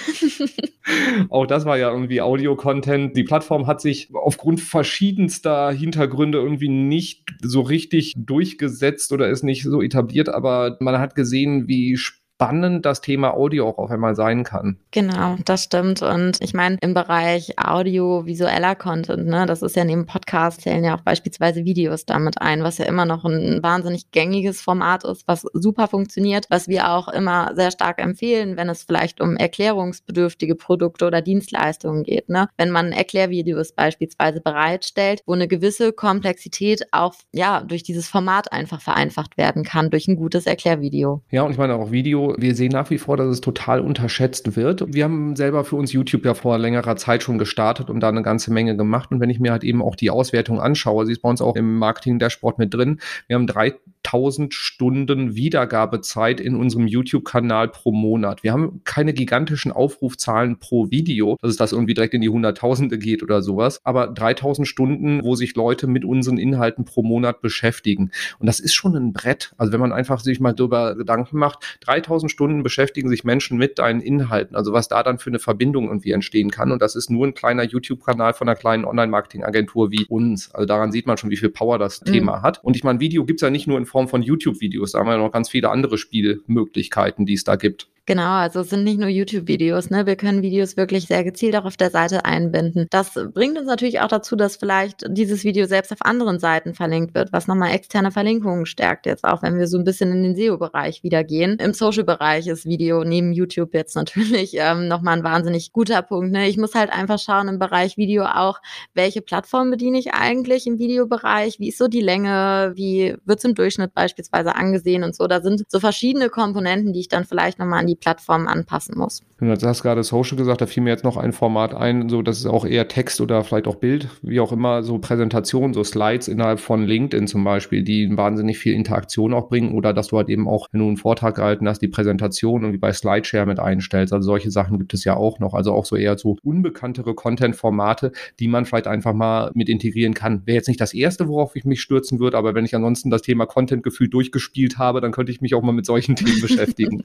auch 1.30 1.46
das 1.46 1.66
war 1.66 1.78
ja 1.78 1.90
irgendwie 1.90 2.22
Audio-Content. 2.22 3.16
Die 3.16 3.24
Plattform 3.24 3.68
hat 3.68 3.82
sich 3.82 4.10
aufgrund 4.14 4.60
verschiedenster 4.60 5.72
Hintergründe 5.72 6.38
irgendwie 6.38 6.68
nicht 6.68 7.24
so 7.42 7.62
richtig 7.62 8.14
durchgesetzt 8.18 9.12
oder 9.12 9.30
ist 9.30 9.44
nicht 9.44 9.64
so 9.64 9.82
etabliert, 9.82 10.30
aber 10.30 10.78
man 10.80 11.00
hat 11.00 11.16
gesehen, 11.16 11.68
wie 11.68 11.98
spannend 11.98 12.25
spannend 12.36 12.86
das 12.86 13.00
Thema 13.02 13.34
Audio 13.34 13.70
auch 13.70 13.78
auf 13.78 13.92
einmal 13.92 14.16
sein 14.16 14.44
kann. 14.44 14.78
Genau, 14.92 15.38
das 15.46 15.64
stimmt. 15.64 16.02
Und 16.02 16.42
ich 16.42 16.54
meine, 16.54 16.78
im 16.82 16.94
Bereich 16.94 17.58
audiovisueller 17.58 18.76
Content, 18.76 19.26
ne, 19.26 19.46
das 19.46 19.62
ist 19.62 19.76
ja 19.76 19.86
neben 19.86 20.06
Podcast 20.06 20.62
zählen 20.62 20.84
ja 20.84 20.98
auch 20.98 21.02
beispielsweise 21.02 21.64
Videos 21.64 22.06
damit 22.06 22.42
ein, 22.42 22.64
was 22.64 22.78
ja 22.78 22.86
immer 22.86 23.06
noch 23.06 23.24
ein 23.24 23.64
wahnsinnig 23.64 24.12
gängiges 24.12 24.62
Format 24.62 25.06
ist, 25.06 25.28
was 25.28 25.46
super 25.54 25.88
funktioniert, 25.88 26.48
was 26.50 26.68
wir 26.68 26.92
auch 26.92 27.08
immer 27.08 27.52
sehr 27.56 27.72
stark 27.72 28.02
empfehlen, 28.02 28.58
wenn 28.58 28.68
es 28.68 28.84
vielleicht 28.84 29.22
um 29.22 29.38
erklärungsbedürftige 29.38 30.56
Produkte 30.56 31.06
oder 31.06 31.22
Dienstleistungen 31.22 32.04
geht. 32.04 32.28
Ne? 32.28 32.50
Wenn 32.58 32.70
man 32.70 32.92
Erklärvideos 32.92 33.72
beispielsweise 33.72 34.42
bereitstellt, 34.42 35.22
wo 35.26 35.34
eine 35.34 35.48
gewisse 35.48 35.94
Komplexität 35.94 36.84
auch 36.92 37.16
ja 37.32 37.62
durch 37.62 37.84
dieses 37.84 38.10
Format 38.10 38.52
einfach 38.52 38.82
vereinfacht 38.82 39.38
werden 39.38 39.64
kann, 39.64 39.90
durch 39.90 40.08
ein 40.10 40.18
gutes 40.18 40.46
Erklärvideo. 40.46 41.22
Ja, 41.32 41.44
und 41.44 41.52
ich 41.52 41.58
meine 41.58 41.76
auch 41.76 41.92
Wir 42.38 42.56
sehen 42.56 42.72
nach 42.72 42.90
wie 42.90 42.98
vor, 42.98 43.18
dass 43.18 43.28
es 43.28 43.42
total 43.42 43.80
unterschätzt 43.82 44.56
wird. 44.56 44.94
Wir 44.94 45.04
haben 45.04 45.36
selber 45.36 45.64
für 45.64 45.76
uns 45.76 45.92
YouTube 45.92 46.26
ja 46.26 46.34
vor 46.34 46.58
längerer 46.58 46.96
Zeit 46.96 47.24
schon 47.24 47.38
gestartet 47.38 47.90
und 47.90 48.00
da 48.00 48.10
eine 48.10 48.24
ganze 48.24 48.52
Menge 48.52 48.76
gemacht. 48.76 49.12
Und 49.12 49.20
wenn 49.20 49.30
ich 49.30 49.40
mir 49.40 49.52
halt 49.52 49.64
eben 49.64 49.82
auch 49.82 49.96
die 49.96 50.10
Auswertung 50.10 50.60
anschaue, 50.60 51.06
sie 51.06 51.12
ist 51.12 51.22
bei 51.22 51.30
uns 51.30 51.42
auch 51.42 51.56
im 51.56 51.78
Marketing-Dashboard 51.78 52.58
mit 52.58 52.74
drin. 52.74 53.00
Wir 53.28 53.36
haben 53.36 53.48
3000 53.48 54.54
Stunden 54.54 55.36
Wiedergabezeit 55.36 56.40
in 56.40 56.56
unserem 56.56 56.88
YouTube-Kanal 56.88 57.70
pro 57.70 57.92
Monat. 57.92 58.44
Wir 58.44 58.52
haben 58.52 58.82
keine 58.84 59.14
gigantischen 59.14 59.72
Aufrufzahlen 59.72 60.60
pro 60.60 60.90
Video, 60.92 61.38
dass 61.42 61.52
es 61.52 61.58
das 61.58 61.72
irgendwie 61.72 61.94
direkt 61.94 62.14
in 62.14 62.22
die 62.22 62.30
Hunderttausende 62.30 62.98
geht 62.98 63.24
oder 63.24 63.42
sowas, 63.42 63.82
aber 63.84 64.08
3000 64.08 64.68
Stunden, 64.68 65.24
wo 65.24 65.36
sich 65.36 65.56
Leute 65.56 65.88
mit 65.88 66.06
unseren 66.06 66.38
Inhalten 66.38 66.86
pro 66.86 67.04
Monat 67.04 67.42
beschäftigen. 67.42 68.12
Und 68.40 68.48
das 68.48 68.60
ist 68.60 68.74
schon 68.74 68.96
ein 68.96 69.14
Brett. 69.14 69.54
Also 69.58 69.72
wenn 69.72 69.80
man 69.80 69.92
einfach 69.92 70.20
sich 70.20 70.40
mal 70.40 70.54
darüber 70.54 70.96
Gedanken 70.96 71.38
macht, 71.38 71.78
3000 71.82 72.15
3000 72.16 72.32
Stunden 72.32 72.64
beschäftigen 72.64 73.10
sich 73.10 73.24
Menschen 73.24 73.58
mit 73.58 73.80
deinen 73.80 74.02
Inhalten, 74.02 74.56
also 74.56 74.74
was 74.74 74.88
da 74.88 75.04
dann 75.04 75.20
für 75.20 75.30
eine 75.30 75.40
Verbindung 75.40 75.88
irgendwie 75.88 76.12
entstehen 76.12 76.50
kann. 76.50 76.72
Und 76.72 76.82
das 76.82 76.96
ist 76.96 77.10
nur 77.10 77.28
ein 77.28 77.34
kleiner 77.34 77.64
YouTube-Kanal 77.64 78.34
von 78.34 78.48
einer 78.48 78.56
kleinen 78.56 78.86
Online-Marketing-Agentur 78.86 79.92
wie 79.92 80.06
uns. 80.06 80.54
Also 80.54 80.66
daran 80.66 80.92
sieht 80.92 81.08
man 81.08 81.18
schon, 81.18 81.30
wie 81.30 81.38
viel 81.38 81.50
Power 81.50 81.78
das 81.78 82.02
mhm. 82.02 82.12
Thema 82.12 82.42
hat. 82.42 82.64
Und 82.64 82.76
ich 82.76 82.84
meine, 82.84 83.00
Video 83.00 83.26
gibt 83.26 83.40
es 83.40 83.42
ja 83.42 83.50
nicht 83.50 83.68
nur 83.68 83.78
in 83.78 83.86
Form 83.86 84.08
von 84.08 84.22
YouTube-Videos, 84.22 84.94
da 84.94 85.00
haben 85.00 85.08
wir 85.08 85.14
ja 85.14 85.20
noch 85.20 85.32
ganz 85.32 85.50
viele 85.50 85.70
andere 85.70 85.98
Spielmöglichkeiten, 85.98 87.26
die 87.26 87.34
es 87.34 87.44
da 87.44 87.56
gibt. 87.56 87.90
Genau, 88.08 88.34
also 88.34 88.60
es 88.60 88.70
sind 88.70 88.84
nicht 88.84 89.00
nur 89.00 89.10
YouTube-Videos, 89.10 89.90
ne? 89.90 90.06
Wir 90.06 90.16
können 90.16 90.44
Videos 90.44 90.78
wirklich 90.78 91.08
sehr 91.08 91.24
gezielt 91.24 91.56
auch 91.56 91.66
auf 91.66 91.76
der 91.76 91.90
Seite 91.90 92.24
einbinden. 92.24 92.86
Das 92.92 93.14
bringt 93.34 93.58
uns 93.58 93.66
natürlich 93.66 94.00
auch 94.00 94.08
dazu, 94.08 94.36
dass 94.36 94.58
vielleicht 94.58 95.04
dieses 95.10 95.44
Video 95.44 95.66
selbst 95.66 95.92
auf 95.92 96.04
anderen 96.04 96.38
Seiten 96.38 96.76
verlinkt 96.76 97.16
wird, 97.16 97.34
was 97.34 97.48
nochmal 97.48 97.74
externe 97.74 98.12
Verlinkungen 98.12 98.68
stärkt 98.68 99.08
jetzt 99.08 99.24
auch, 99.24 99.42
wenn 99.42 99.58
wir 99.58 99.66
so 99.66 99.80
ein 99.80 99.86
bisschen 99.86 100.12
in 100.12 100.22
den 100.22 100.36
SEO-Bereich 100.36 101.02
wieder 101.02 101.24
gehen. 101.24 101.58
Im 101.58 101.74
Social-Bereich 102.06 102.48
ist 102.48 102.66
Video 102.66 103.04
neben 103.04 103.34
YouTube 103.34 103.74
jetzt 103.74 103.96
natürlich 103.96 104.56
ähm, 104.56 104.88
nochmal 104.88 105.18
ein 105.18 105.24
wahnsinnig 105.24 105.74
guter 105.74 106.02
Punkt. 106.02 106.32
Ne? 106.32 106.48
Ich 106.48 106.58
muss 106.58 106.76
halt 106.76 106.92
einfach 106.92 107.20
schauen 107.20 107.48
im 107.48 107.60
Bereich 107.60 107.98
Video 107.98 108.26
auch, 108.26 108.62
welche 108.94 109.22
Plattform 109.22 109.72
bediene 109.72 109.98
ich 109.98 110.14
eigentlich 110.14 110.68
im 110.68 110.78
Videobereich, 110.78 111.60
wie 111.60 111.70
ist 111.70 111.78
so 111.78 111.88
die 111.88 112.02
Länge, 112.02 112.74
wie 112.76 113.16
wird 113.26 113.40
es 113.40 113.46
im 113.46 113.56
Durchschnitt 113.56 113.94
beispielsweise 113.94 114.56
angesehen 114.56 115.04
und 115.04 115.16
so. 115.16 115.28
Da 115.28 115.42
sind 115.42 115.64
so 115.68 115.80
verschiedene 115.80 116.30
Komponenten, 116.30 116.94
die 116.94 117.02
ich 117.02 117.08
dann 117.08 117.26
vielleicht 117.26 117.60
nochmal 117.60 117.80
an 117.80 117.88
die 117.88 117.96
Plattform 117.96 118.48
anpassen 118.48 118.98
muss. 118.98 119.22
Du 119.38 119.50
hast 119.50 119.84
gerade 119.84 120.02
Social 120.02 120.38
gesagt, 120.38 120.62
da 120.62 120.66
fiel 120.66 120.82
mir 120.82 120.92
jetzt 120.92 121.04
noch 121.04 121.18
ein 121.18 121.34
Format 121.34 121.74
ein, 121.74 122.08
so 122.08 122.22
dass 122.22 122.40
es 122.40 122.46
auch 122.46 122.64
eher 122.64 122.88
Text 122.88 123.20
oder 123.20 123.44
vielleicht 123.44 123.68
auch 123.68 123.76
Bild, 123.76 124.08
wie 124.22 124.40
auch 124.40 124.54
immer, 124.54 124.82
so 124.82 124.98
Präsentationen, 124.98 125.74
so 125.74 125.84
Slides 125.84 126.30
innerhalb 126.30 126.62
von 126.62 126.86
LinkedIn 126.86 127.28
zum 127.28 127.44
Beispiel, 127.44 127.84
die 127.84 128.16
wahnsinnig 128.16 128.58
viel 128.58 128.74
Interaktion 128.74 129.34
auch 129.34 129.50
bringen 129.50 129.74
oder 129.74 129.92
dass 129.92 130.08
du 130.08 130.18
halt 130.18 130.30
eben 130.30 130.48
auch, 130.48 130.68
wenn 130.72 130.80
du 130.80 130.88
einen 130.88 130.96
Vortrag 130.96 131.36
gehalten 131.36 131.68
hast, 131.68 131.80
die 131.82 131.90
Präsentation 131.90 132.62
irgendwie 132.62 132.78
bei 132.78 132.94
Slideshare 132.94 133.46
mit 133.46 133.60
einstellst. 133.60 134.14
Also 134.14 134.26
solche 134.26 134.52
Sachen 134.52 134.80
gibt 134.80 134.94
es 134.94 135.04
ja 135.04 135.18
auch 135.18 135.40
noch. 135.40 135.54
Also 135.54 135.74
auch 135.74 135.84
so 135.84 135.98
eher 135.98 136.18
so 136.18 136.38
unbekanntere 136.42 137.14
Content-Formate, 137.14 138.14
die 138.40 138.48
man 138.48 138.64
vielleicht 138.64 138.88
einfach 138.88 139.14
mal 139.14 139.52
mit 139.54 139.68
integrieren 139.68 140.14
kann. 140.14 140.44
Wäre 140.46 140.56
jetzt 140.56 140.70
nicht 140.70 140.80
das 140.80 140.94
erste, 140.94 141.28
worauf 141.28 141.58
ich 141.58 141.66
mich 141.66 141.82
stürzen 141.82 142.22
würde, 142.22 142.38
aber 142.38 142.56
wenn 142.56 142.64
ich 142.64 142.74
ansonsten 142.74 143.10
das 143.10 143.22
Thema 143.22 143.46
Content-Gefühl 143.46 144.08
durchgespielt 144.08 144.78
habe, 144.78 145.02
dann 145.02 145.12
könnte 145.12 145.34
ich 145.34 145.42
mich 145.42 145.56
auch 145.56 145.62
mal 145.62 145.74
mit 145.74 145.86
solchen 145.86 146.16
Themen 146.16 146.40
beschäftigen. 146.42 147.04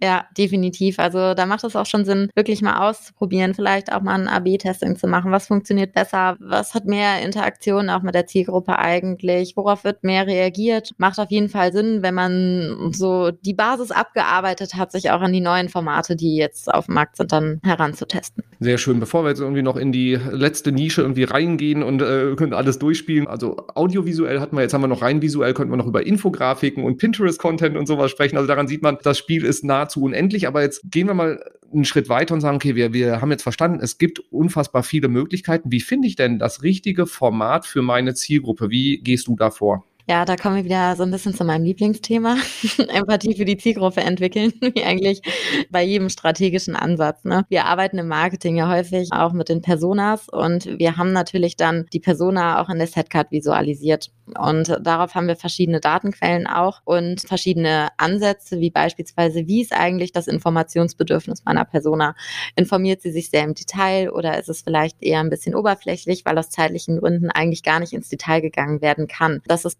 Ja, 0.00 0.26
definitiv. 0.38 1.00
Also 1.00 1.34
da 1.34 1.46
macht 1.64 1.74
es 1.74 1.76
auch 1.76 1.86
schon 1.86 2.04
Sinn, 2.04 2.30
wirklich 2.34 2.62
mal 2.62 2.88
auszuprobieren, 2.88 3.54
vielleicht 3.54 3.92
auch 3.92 4.02
mal 4.02 4.20
ein 4.20 4.28
AB-Testing 4.28 4.96
zu 4.96 5.06
machen. 5.06 5.32
Was 5.32 5.46
funktioniert 5.46 5.94
besser? 5.94 6.36
Was 6.40 6.74
hat 6.74 6.84
mehr 6.84 7.22
Interaktion 7.22 7.88
auch 7.88 8.02
mit 8.02 8.14
der 8.14 8.26
Zielgruppe 8.26 8.78
eigentlich? 8.78 9.56
Worauf 9.56 9.84
wird 9.84 10.04
mehr 10.04 10.26
reagiert? 10.26 10.90
Macht 10.98 11.18
auf 11.18 11.30
jeden 11.30 11.48
Fall 11.48 11.72
Sinn, 11.72 12.02
wenn 12.02 12.14
man 12.14 12.92
so 12.92 13.30
die 13.30 13.54
Basis 13.54 13.90
abgearbeitet 13.90 14.74
hat, 14.74 14.92
sich 14.92 15.10
auch 15.10 15.20
an 15.20 15.32
die 15.32 15.40
neuen 15.40 15.68
Formate, 15.68 16.16
die 16.16 16.36
jetzt 16.36 16.72
auf 16.72 16.86
dem 16.86 16.94
Markt 16.94 17.16
sind, 17.16 17.32
dann 17.32 17.60
heranzutesten. 17.64 18.44
Sehr 18.60 18.78
schön. 18.78 19.00
Bevor 19.00 19.24
wir 19.24 19.30
jetzt 19.30 19.40
irgendwie 19.40 19.62
noch 19.62 19.76
in 19.76 19.92
die 19.92 20.18
letzte 20.30 20.72
Nische 20.72 21.02
irgendwie 21.02 21.24
reingehen 21.24 21.82
und 21.82 22.02
äh, 22.02 22.34
können 22.36 22.52
alles 22.52 22.78
durchspielen. 22.78 23.26
Also 23.26 23.56
audiovisuell 23.74 24.40
hatten 24.40 24.56
wir, 24.56 24.62
jetzt 24.62 24.74
haben 24.74 24.82
wir 24.82 24.88
noch 24.88 25.02
rein 25.02 25.22
visuell, 25.22 25.54
könnten 25.54 25.72
wir 25.72 25.76
noch 25.76 25.86
über 25.86 26.06
Infografiken 26.06 26.84
und 26.84 26.98
Pinterest-Content 26.98 27.76
und 27.76 27.86
sowas 27.86 28.10
sprechen. 28.10 28.36
Also 28.36 28.46
daran 28.46 28.68
sieht 28.68 28.82
man, 28.82 28.98
das 29.02 29.18
Spiel 29.18 29.44
ist 29.44 29.64
nahezu 29.64 30.02
unendlich. 30.02 30.46
Aber 30.46 30.62
jetzt 30.62 30.82
gehen 30.90 31.06
wir 31.06 31.14
mal 31.14 31.42
einen 31.74 31.84
Schritt 31.84 32.08
weiter 32.08 32.34
und 32.34 32.40
sagen, 32.40 32.56
okay, 32.56 32.74
wir, 32.74 32.92
wir 32.92 33.20
haben 33.20 33.30
jetzt 33.30 33.42
verstanden, 33.42 33.80
es 33.82 33.98
gibt 33.98 34.20
unfassbar 34.30 34.82
viele 34.82 35.08
Möglichkeiten. 35.08 35.70
Wie 35.72 35.80
finde 35.80 36.08
ich 36.08 36.16
denn 36.16 36.38
das 36.38 36.62
richtige 36.62 37.06
Format 37.06 37.66
für 37.66 37.82
meine 37.82 38.14
Zielgruppe? 38.14 38.70
Wie 38.70 38.98
gehst 38.98 39.26
du 39.26 39.36
da 39.36 39.50
vor? 39.50 39.84
Ja, 40.06 40.26
da 40.26 40.36
kommen 40.36 40.56
wir 40.56 40.64
wieder 40.64 40.96
so 40.96 41.02
ein 41.02 41.10
bisschen 41.10 41.32
zu 41.32 41.44
meinem 41.44 41.64
Lieblingsthema. 41.64 42.36
Empathie 42.88 43.34
für 43.36 43.46
die 43.46 43.56
Zielgruppe 43.56 44.02
entwickeln, 44.02 44.52
wie 44.60 44.84
eigentlich 44.84 45.22
bei 45.70 45.82
jedem 45.82 46.10
strategischen 46.10 46.76
Ansatz. 46.76 47.24
Ne? 47.24 47.46
Wir 47.48 47.64
arbeiten 47.64 47.96
im 47.96 48.08
Marketing 48.08 48.56
ja 48.56 48.68
häufig 48.68 49.08
auch 49.12 49.32
mit 49.32 49.48
den 49.48 49.62
Personas 49.62 50.28
und 50.28 50.66
wir 50.78 50.98
haben 50.98 51.12
natürlich 51.12 51.56
dann 51.56 51.86
die 51.94 52.00
Persona 52.00 52.60
auch 52.60 52.68
in 52.68 52.76
der 52.76 52.86
Setcard 52.86 53.30
visualisiert. 53.30 54.10
Und 54.38 54.78
darauf 54.80 55.14
haben 55.14 55.26
wir 55.26 55.36
verschiedene 55.36 55.80
Datenquellen 55.80 56.46
auch 56.46 56.80
und 56.84 57.20
verschiedene 57.22 57.88
Ansätze, 57.98 58.60
wie 58.60 58.70
beispielsweise, 58.70 59.46
wie 59.46 59.62
ist 59.62 59.72
eigentlich 59.72 60.12
das 60.12 60.28
Informationsbedürfnis 60.28 61.44
meiner 61.44 61.64
Persona? 61.64 62.14
Informiert 62.56 63.02
sie 63.02 63.10
sich 63.10 63.30
sehr 63.30 63.44
im 63.44 63.54
Detail 63.54 64.10
oder 64.10 64.38
ist 64.38 64.48
es 64.48 64.62
vielleicht 64.62 65.02
eher 65.02 65.20
ein 65.20 65.30
bisschen 65.30 65.54
oberflächlich, 65.54 66.24
weil 66.24 66.38
aus 66.38 66.50
zeitlichen 66.50 67.00
Gründen 67.00 67.30
eigentlich 67.30 67.62
gar 67.62 67.80
nicht 67.80 67.92
ins 67.92 68.08
Detail 68.08 68.40
gegangen 68.40 68.80
werden 68.80 69.08
kann? 69.08 69.42
Das 69.46 69.64
ist 69.64 69.78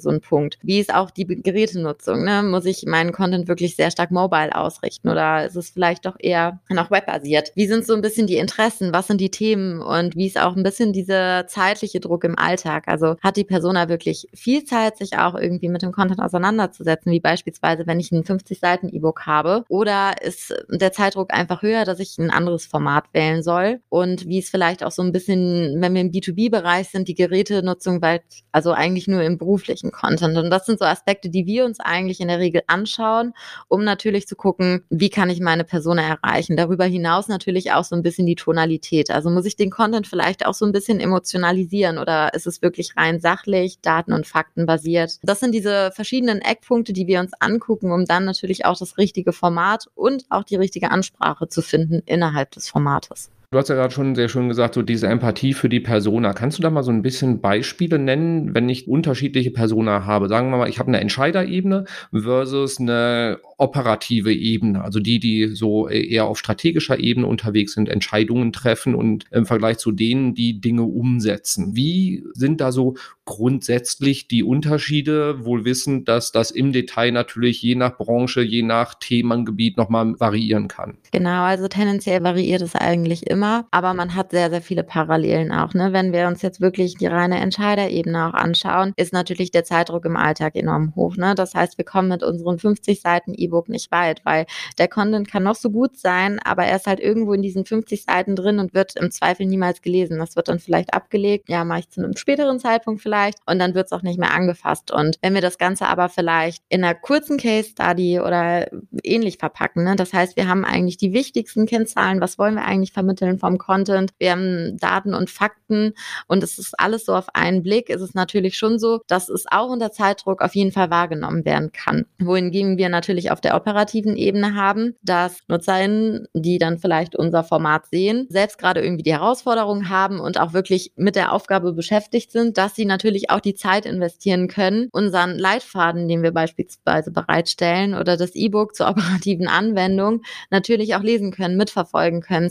so 0.00 0.10
ein 0.10 0.20
Punkt. 0.20 0.58
Wie 0.62 0.78
ist 0.78 0.92
auch 0.92 1.10
die 1.10 1.26
Gerätenutzung? 1.26 2.24
Ne? 2.24 2.42
Muss 2.42 2.64
ich 2.64 2.84
meinen 2.86 3.12
Content 3.12 3.48
wirklich 3.48 3.76
sehr 3.76 3.90
stark 3.90 4.10
mobile 4.10 4.54
ausrichten 4.54 5.08
oder 5.08 5.46
ist 5.46 5.56
es 5.56 5.70
vielleicht 5.70 6.06
doch 6.06 6.16
eher 6.18 6.60
noch 6.68 6.90
webbasiert? 6.90 7.52
Wie 7.54 7.66
sind 7.66 7.86
so 7.86 7.94
ein 7.94 8.02
bisschen 8.02 8.26
die 8.26 8.36
Interessen? 8.36 8.92
Was 8.92 9.06
sind 9.06 9.20
die 9.20 9.30
Themen? 9.30 9.80
Und 9.80 10.16
wie 10.16 10.26
ist 10.26 10.40
auch 10.40 10.56
ein 10.56 10.62
bisschen 10.62 10.92
dieser 10.92 11.46
zeitliche 11.46 12.00
Druck 12.00 12.24
im 12.24 12.38
Alltag? 12.38 12.84
Also 12.86 13.16
hat 13.22 13.36
die 13.36 13.44
Person 13.44 13.60
Persona 13.60 13.90
wirklich 13.90 14.26
viel 14.32 14.64
Zeit, 14.64 14.96
sich 14.96 15.18
auch 15.18 15.34
irgendwie 15.34 15.68
mit 15.68 15.82
dem 15.82 15.92
Content 15.92 16.20
auseinanderzusetzen, 16.20 17.12
wie 17.12 17.20
beispielsweise, 17.20 17.86
wenn 17.86 18.00
ich 18.00 18.10
ein 18.10 18.24
50-Seiten-E-Book 18.24 19.26
habe, 19.26 19.64
oder 19.68 20.22
ist 20.22 20.54
der 20.70 20.92
Zeitdruck 20.92 21.32
einfach 21.32 21.60
höher, 21.62 21.84
dass 21.84 22.00
ich 22.00 22.18
ein 22.18 22.30
anderes 22.30 22.64
Format 22.64 23.04
wählen 23.12 23.42
soll 23.42 23.80
und 23.90 24.26
wie 24.26 24.38
es 24.38 24.48
vielleicht 24.48 24.82
auch 24.82 24.90
so 24.90 25.02
ein 25.02 25.12
bisschen, 25.12 25.76
wenn 25.80 25.94
wir 25.94 26.00
im 26.00 26.10
B2B-Bereich 26.10 26.88
sind, 26.88 27.06
die 27.08 27.14
Gerätenutzung 27.14 28.00
weit, 28.00 28.22
also 28.50 28.72
eigentlich 28.72 29.06
nur 29.08 29.22
im 29.22 29.36
beruflichen 29.40 29.90
Content. 29.90 30.38
Und 30.38 30.50
das 30.50 30.66
sind 30.66 30.78
so 30.78 30.84
Aspekte, 30.84 31.28
die 31.28 31.46
wir 31.46 31.64
uns 31.64 31.80
eigentlich 31.80 32.20
in 32.20 32.28
der 32.28 32.38
Regel 32.38 32.62
anschauen, 32.68 33.32
um 33.66 33.82
natürlich 33.82 34.28
zu 34.28 34.36
gucken, 34.36 34.84
wie 34.88 35.10
kann 35.10 35.28
ich 35.30 35.40
meine 35.40 35.64
Persona 35.64 36.02
erreichen. 36.02 36.56
Darüber 36.56 36.84
hinaus 36.84 37.26
natürlich 37.26 37.72
auch 37.72 37.84
so 37.84 37.96
ein 37.96 38.02
bisschen 38.02 38.26
die 38.26 38.36
Tonalität. 38.36 39.10
Also 39.10 39.30
muss 39.30 39.46
ich 39.46 39.56
den 39.56 39.70
Content 39.70 40.06
vielleicht 40.06 40.46
auch 40.46 40.54
so 40.54 40.64
ein 40.64 40.72
bisschen 40.72 41.00
emotionalisieren 41.00 41.98
oder 41.98 42.32
ist 42.34 42.46
es 42.46 42.62
wirklich 42.62 42.96
rein 42.96 43.18
sachlich? 43.18 43.80
daten- 43.82 44.12
und 44.12 44.26
Fakten 44.26 44.66
basiert. 44.66 45.18
Das 45.22 45.40
sind 45.40 45.52
diese 45.52 45.90
verschiedenen 45.92 46.40
Eckpunkte, 46.40 46.92
die 46.92 47.06
wir 47.06 47.20
uns 47.20 47.32
angucken, 47.40 47.92
um 47.92 48.04
dann 48.04 48.24
natürlich 48.24 48.64
auch 48.64 48.78
das 48.78 48.98
richtige 48.98 49.32
Format 49.32 49.86
und 49.94 50.24
auch 50.28 50.44
die 50.44 50.56
richtige 50.56 50.90
Ansprache 50.90 51.48
zu 51.48 51.62
finden 51.62 52.02
innerhalb 52.06 52.50
des 52.52 52.68
Formates. 52.68 53.30
Du 53.52 53.58
hast 53.58 53.68
ja 53.68 53.74
gerade 53.74 53.92
schon 53.92 54.14
sehr 54.14 54.28
schön 54.28 54.48
gesagt, 54.48 54.76
so 54.76 54.82
diese 54.82 55.08
Empathie 55.08 55.54
für 55.54 55.68
die 55.68 55.80
Persona. 55.80 56.34
Kannst 56.34 56.58
du 56.58 56.62
da 56.62 56.70
mal 56.70 56.84
so 56.84 56.92
ein 56.92 57.02
bisschen 57.02 57.40
Beispiele 57.40 57.98
nennen, 57.98 58.54
wenn 58.54 58.68
ich 58.68 58.86
unterschiedliche 58.86 59.50
Persona 59.50 60.04
habe? 60.04 60.28
Sagen 60.28 60.50
wir 60.50 60.58
mal, 60.58 60.68
ich 60.68 60.78
habe 60.78 60.86
eine 60.86 61.00
Entscheiderebene 61.00 61.84
versus 62.12 62.78
eine 62.78 63.40
operative 63.60 64.32
Ebene, 64.32 64.82
also 64.82 65.00
die, 65.00 65.18
die 65.18 65.48
so 65.48 65.88
eher 65.88 66.26
auf 66.26 66.38
strategischer 66.38 66.98
Ebene 66.98 67.26
unterwegs 67.26 67.74
sind, 67.74 67.88
Entscheidungen 67.88 68.52
treffen 68.52 68.94
und 68.94 69.24
im 69.32 69.46
Vergleich 69.46 69.78
zu 69.78 69.92
denen, 69.92 70.34
die 70.34 70.60
Dinge 70.60 70.84
umsetzen. 70.84 71.76
Wie 71.76 72.24
sind 72.32 72.60
da 72.60 72.72
so 72.72 72.94
grundsätzlich 73.26 74.28
die 74.28 74.42
Unterschiede, 74.42 75.44
wohl 75.44 75.64
wissend, 75.64 76.08
dass 76.08 76.32
das 76.32 76.50
im 76.50 76.72
Detail 76.72 77.12
natürlich 77.12 77.62
je 77.62 77.74
nach 77.74 77.98
Branche, 77.98 78.42
je 78.42 78.62
nach 78.62 78.94
Themengebiet 78.94 79.76
nochmal 79.76 80.14
variieren 80.18 80.66
kann? 80.66 80.98
Genau, 81.12 81.42
also 81.42 81.68
tendenziell 81.68 82.22
variiert 82.22 82.62
es 82.62 82.74
eigentlich 82.74 83.26
immer, 83.26 83.39
aber 83.70 83.94
man 83.94 84.14
hat 84.14 84.30
sehr, 84.30 84.50
sehr 84.50 84.62
viele 84.62 84.82
Parallelen 84.84 85.52
auch. 85.52 85.74
Ne? 85.74 85.92
Wenn 85.92 86.12
wir 86.12 86.26
uns 86.26 86.42
jetzt 86.42 86.60
wirklich 86.60 86.96
die 86.96 87.06
reine 87.06 87.40
Entscheiderebene 87.40 88.28
auch 88.28 88.34
anschauen, 88.34 88.92
ist 88.96 89.12
natürlich 89.12 89.50
der 89.50 89.64
Zeitdruck 89.64 90.04
im 90.04 90.16
Alltag 90.16 90.56
enorm 90.56 90.94
hoch. 90.96 91.16
Ne? 91.16 91.34
Das 91.34 91.54
heißt, 91.54 91.78
wir 91.78 91.84
kommen 91.84 92.08
mit 92.08 92.22
unseren 92.22 92.58
50 92.58 93.00
Seiten 93.00 93.34
E-Book 93.34 93.68
nicht 93.68 93.90
weit, 93.90 94.24
weil 94.24 94.46
der 94.78 94.88
Content 94.88 95.30
kann 95.30 95.42
noch 95.42 95.54
so 95.54 95.70
gut 95.70 95.96
sein, 95.96 96.38
aber 96.44 96.64
er 96.64 96.76
ist 96.76 96.86
halt 96.86 97.00
irgendwo 97.00 97.32
in 97.32 97.42
diesen 97.42 97.64
50 97.64 98.04
Seiten 98.04 98.36
drin 98.36 98.58
und 98.58 98.74
wird 98.74 98.96
im 98.96 99.10
Zweifel 99.10 99.46
niemals 99.46 99.82
gelesen. 99.82 100.18
Das 100.18 100.36
wird 100.36 100.48
dann 100.48 100.58
vielleicht 100.58 100.94
abgelegt, 100.94 101.48
ja, 101.48 101.64
mache 101.64 101.80
ich 101.80 101.90
zu 101.90 102.02
einem 102.02 102.16
späteren 102.16 102.58
Zeitpunkt 102.58 103.00
vielleicht 103.00 103.38
und 103.46 103.58
dann 103.58 103.74
wird 103.74 103.86
es 103.86 103.92
auch 103.92 104.02
nicht 104.02 104.18
mehr 104.18 104.34
angefasst. 104.34 104.90
Und 104.90 105.18
wenn 105.22 105.34
wir 105.34 105.40
das 105.40 105.58
Ganze 105.58 105.86
aber 105.86 106.08
vielleicht 106.08 106.62
in 106.68 106.84
einer 106.84 106.94
kurzen 106.94 107.38
Case 107.38 107.70
Study 107.70 108.20
oder 108.20 108.68
ähnlich 109.02 109.38
verpacken, 109.38 109.84
ne? 109.84 109.96
das 109.96 110.12
heißt, 110.12 110.36
wir 110.36 110.48
haben 110.48 110.64
eigentlich 110.64 110.96
die 110.96 111.12
wichtigsten 111.12 111.66
Kennzahlen, 111.66 112.20
was 112.20 112.38
wollen 112.38 112.54
wir 112.54 112.64
eigentlich 112.64 112.92
vermitteln 112.92 113.29
vom 113.38 113.58
Content, 113.58 114.12
wir 114.18 114.32
haben 114.32 114.76
Daten 114.78 115.14
und 115.14 115.30
Fakten 115.30 115.94
und 116.26 116.42
es 116.42 116.58
ist 116.58 116.78
alles 116.78 117.04
so 117.04 117.14
auf 117.14 117.34
einen 117.34 117.62
Blick, 117.62 117.88
ist 117.88 118.00
es 118.00 118.14
natürlich 118.14 118.56
schon 118.56 118.78
so, 118.78 119.00
dass 119.06 119.28
es 119.28 119.44
auch 119.50 119.68
unter 119.68 119.92
Zeitdruck 119.92 120.42
auf 120.42 120.54
jeden 120.54 120.72
Fall 120.72 120.90
wahrgenommen 120.90 121.44
werden 121.44 121.72
kann. 121.72 122.06
Wohingegen 122.18 122.78
wir 122.78 122.88
natürlich 122.88 123.30
auf 123.30 123.40
der 123.40 123.56
operativen 123.56 124.16
Ebene 124.16 124.54
haben, 124.54 124.96
dass 125.02 125.40
NutzerInnen, 125.48 126.26
die 126.34 126.58
dann 126.58 126.78
vielleicht 126.78 127.16
unser 127.16 127.44
Format 127.44 127.86
sehen, 127.86 128.26
selbst 128.30 128.58
gerade 128.58 128.82
irgendwie 128.82 129.02
die 129.02 129.12
Herausforderungen 129.12 129.88
haben 129.88 130.20
und 130.20 130.38
auch 130.38 130.52
wirklich 130.52 130.92
mit 130.96 131.16
der 131.16 131.32
Aufgabe 131.32 131.72
beschäftigt 131.72 132.32
sind, 132.32 132.58
dass 132.58 132.74
sie 132.74 132.84
natürlich 132.84 133.30
auch 133.30 133.40
die 133.40 133.54
Zeit 133.54 133.86
investieren 133.86 134.48
können, 134.48 134.88
unseren 134.92 135.38
Leitfaden, 135.38 136.08
den 136.08 136.22
wir 136.22 136.32
beispielsweise 136.32 137.10
bereitstellen 137.10 137.94
oder 137.94 138.16
das 138.16 138.34
E-Book 138.34 138.74
zur 138.74 138.88
operativen 138.88 139.48
Anwendung 139.48 140.22
natürlich 140.50 140.94
auch 140.94 141.02
lesen 141.02 141.30
können, 141.32 141.56
mitverfolgen 141.56 142.20
können, 142.20 142.50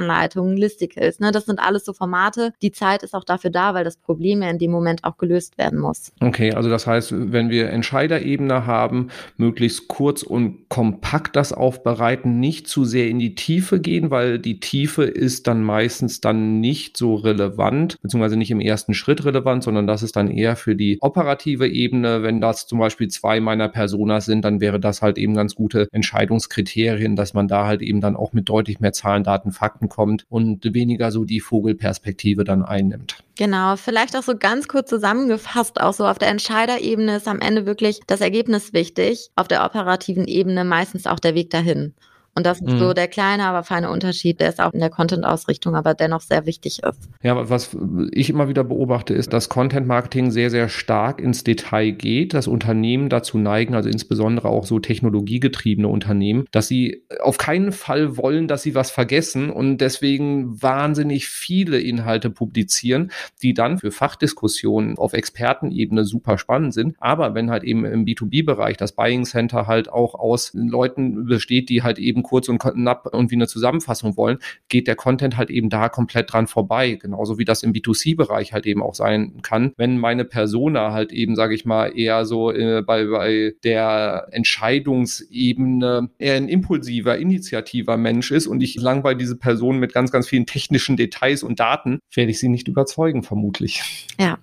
Step-für-Step-Anleitungen, 0.00 0.56
Listicles. 0.56 1.20
Ne? 1.20 1.30
Das 1.32 1.46
sind 1.46 1.60
alles 1.60 1.84
so 1.84 1.92
Formate. 1.92 2.52
Die 2.62 2.72
Zeit 2.72 3.02
ist 3.02 3.14
auch 3.14 3.24
dafür 3.24 3.50
da, 3.50 3.74
weil 3.74 3.84
das 3.84 3.96
Problem 3.96 4.42
ja 4.42 4.50
in 4.50 4.58
dem 4.58 4.70
Moment 4.70 5.04
auch 5.04 5.18
gelöst 5.18 5.58
werden 5.58 5.78
muss. 5.78 6.12
Okay, 6.20 6.52
also 6.54 6.70
das 6.70 6.86
heißt, 6.86 7.32
wenn 7.32 7.50
wir 7.50 7.70
Entscheiderebene 7.70 8.66
haben, 8.66 9.08
möglichst 9.36 9.88
kurz 9.88 10.22
und 10.22 10.68
kompakt 10.68 11.36
das 11.36 11.52
aufbereiten, 11.52 12.40
nicht 12.40 12.68
zu 12.68 12.84
sehr 12.84 13.08
in 13.08 13.18
die 13.18 13.34
Tiefe 13.34 13.80
gehen, 13.80 14.10
weil 14.10 14.38
die 14.38 14.60
Tiefe 14.60 15.04
ist 15.04 15.46
dann 15.46 15.62
meistens 15.62 16.20
dann 16.20 16.60
nicht 16.60 16.96
so 16.96 17.14
relevant, 17.14 18.00
beziehungsweise 18.02 18.36
nicht 18.36 18.50
im 18.50 18.60
ersten 18.60 18.94
Schritt 18.94 19.24
relevant, 19.24 19.64
sondern 19.64 19.86
das 19.86 20.02
ist 20.02 20.16
dann 20.16 20.30
eher 20.30 20.56
für 20.56 20.74
die 20.74 20.98
operative 21.00 21.68
Ebene. 21.68 22.22
Wenn 22.22 22.40
das 22.40 22.66
zum 22.66 22.78
Beispiel 22.78 23.08
zwei 23.08 23.40
meiner 23.40 23.68
Personas 23.68 24.24
sind, 24.26 24.44
dann 24.44 24.60
wäre 24.60 24.80
das 24.80 25.02
halt 25.02 25.18
eben 25.18 25.34
ganz 25.34 25.54
gute 25.54 25.88
Entscheidungskriterien, 25.92 27.16
dass 27.16 27.34
man 27.34 27.48
da 27.48 27.66
halt 27.66 27.82
eben 27.82 28.00
dann 28.00 28.16
auch 28.16 28.32
mit 28.32 28.48
deutlich 28.48 28.80
mehr 28.80 28.92
Zahlen, 28.92 29.24
Daten, 29.24 29.52
Fakten 29.52 29.89
kommt 29.90 30.24
und 30.30 30.72
weniger 30.72 31.12
so 31.12 31.26
die 31.26 31.40
Vogelperspektive 31.40 32.44
dann 32.44 32.62
einnimmt. 32.62 33.22
Genau, 33.36 33.76
vielleicht 33.76 34.16
auch 34.16 34.22
so 34.22 34.36
ganz 34.36 34.66
kurz 34.68 34.88
zusammengefasst, 34.88 35.78
auch 35.80 35.92
so 35.92 36.06
auf 36.06 36.18
der 36.18 36.28
Entscheiderebene 36.28 37.16
ist 37.16 37.28
am 37.28 37.40
Ende 37.40 37.66
wirklich 37.66 38.00
das 38.06 38.22
Ergebnis 38.22 38.72
wichtig, 38.72 39.30
auf 39.36 39.48
der 39.48 39.64
operativen 39.64 40.26
Ebene 40.26 40.64
meistens 40.64 41.06
auch 41.06 41.20
der 41.20 41.34
Weg 41.34 41.50
dahin. 41.50 41.92
Und 42.34 42.46
das 42.46 42.60
ist 42.60 42.74
mhm. 42.74 42.78
so 42.78 42.92
der 42.92 43.08
kleine, 43.08 43.44
aber 43.44 43.64
feine 43.64 43.90
Unterschied, 43.90 44.40
der 44.40 44.48
ist 44.48 44.60
auch 44.60 44.72
in 44.72 44.80
der 44.80 44.90
Content-Ausrichtung, 44.90 45.74
aber 45.74 45.94
dennoch 45.94 46.20
sehr 46.20 46.46
wichtig 46.46 46.80
ist. 46.82 47.10
Ja, 47.22 47.50
was 47.50 47.76
ich 48.12 48.30
immer 48.30 48.48
wieder 48.48 48.64
beobachte, 48.64 49.14
ist, 49.14 49.32
dass 49.32 49.48
Content-Marketing 49.48 50.30
sehr, 50.30 50.50
sehr 50.50 50.68
stark 50.68 51.20
ins 51.20 51.44
Detail 51.44 51.90
geht, 51.90 52.32
dass 52.32 52.46
Unternehmen 52.46 53.08
dazu 53.08 53.36
neigen, 53.36 53.74
also 53.74 53.88
insbesondere 53.88 54.48
auch 54.48 54.64
so 54.64 54.78
technologiegetriebene 54.78 55.88
Unternehmen, 55.88 56.44
dass 56.52 56.68
sie 56.68 57.04
auf 57.20 57.36
keinen 57.36 57.72
Fall 57.72 58.16
wollen, 58.16 58.48
dass 58.48 58.62
sie 58.62 58.74
was 58.74 58.90
vergessen 58.90 59.50
und 59.50 59.78
deswegen 59.78 60.62
wahnsinnig 60.62 61.28
viele 61.28 61.80
Inhalte 61.80 62.30
publizieren, 62.30 63.10
die 63.42 63.54
dann 63.54 63.78
für 63.78 63.90
Fachdiskussionen 63.90 64.98
auf 64.98 65.12
Expertenebene 65.12 66.04
super 66.04 66.38
spannend 66.38 66.74
sind. 66.74 66.96
Aber 67.00 67.34
wenn 67.34 67.50
halt 67.50 67.64
eben 67.64 67.84
im 67.84 68.04
B2B-Bereich 68.04 68.76
das 68.76 68.92
Buying 68.92 69.24
Center 69.24 69.66
halt 69.66 69.90
auch 69.90 70.14
aus 70.14 70.52
Leuten 70.54 71.26
besteht, 71.26 71.68
die 71.68 71.82
halt 71.82 71.98
eben 71.98 72.19
kurz 72.22 72.48
und 72.48 72.58
knapp 72.58 73.08
irgendwie 73.12 73.36
eine 73.36 73.46
Zusammenfassung 73.46 74.16
wollen, 74.16 74.38
geht 74.68 74.86
der 74.86 74.96
Content 74.96 75.36
halt 75.36 75.50
eben 75.50 75.70
da 75.70 75.88
komplett 75.88 76.32
dran 76.32 76.46
vorbei. 76.46 76.98
Genauso 77.00 77.38
wie 77.38 77.44
das 77.44 77.62
im 77.62 77.72
B2C-Bereich 77.72 78.52
halt 78.52 78.66
eben 78.66 78.82
auch 78.82 78.94
sein 78.94 79.40
kann. 79.42 79.72
Wenn 79.76 79.98
meine 79.98 80.24
Persona 80.24 80.92
halt 80.92 81.12
eben, 81.12 81.36
sage 81.36 81.54
ich 81.54 81.64
mal, 81.64 81.96
eher 81.96 82.24
so 82.24 82.52
äh, 82.52 82.82
bei, 82.82 83.06
bei 83.06 83.54
der 83.64 84.28
Entscheidungsebene 84.30 86.10
eher 86.18 86.34
ein 86.34 86.48
impulsiver, 86.48 87.18
initiativer 87.18 87.96
Mensch 87.96 88.30
ist 88.30 88.46
und 88.46 88.62
ich 88.62 88.76
langweile 88.76 89.16
diese 89.16 89.36
Person 89.36 89.78
mit 89.78 89.92
ganz, 89.92 90.10
ganz 90.12 90.28
vielen 90.28 90.46
technischen 90.46 90.96
Details 90.96 91.42
und 91.42 91.60
Daten, 91.60 92.00
werde 92.14 92.30
ich 92.30 92.38
sie 92.40 92.48
nicht 92.48 92.68
überzeugen, 92.68 93.22
vermutlich. 93.22 93.82
Ja. 94.18 94.38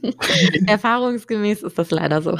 Erfahrungsgemäß 0.66 1.62
ist 1.62 1.78
das 1.78 1.90
leider 1.90 2.22
so. 2.22 2.38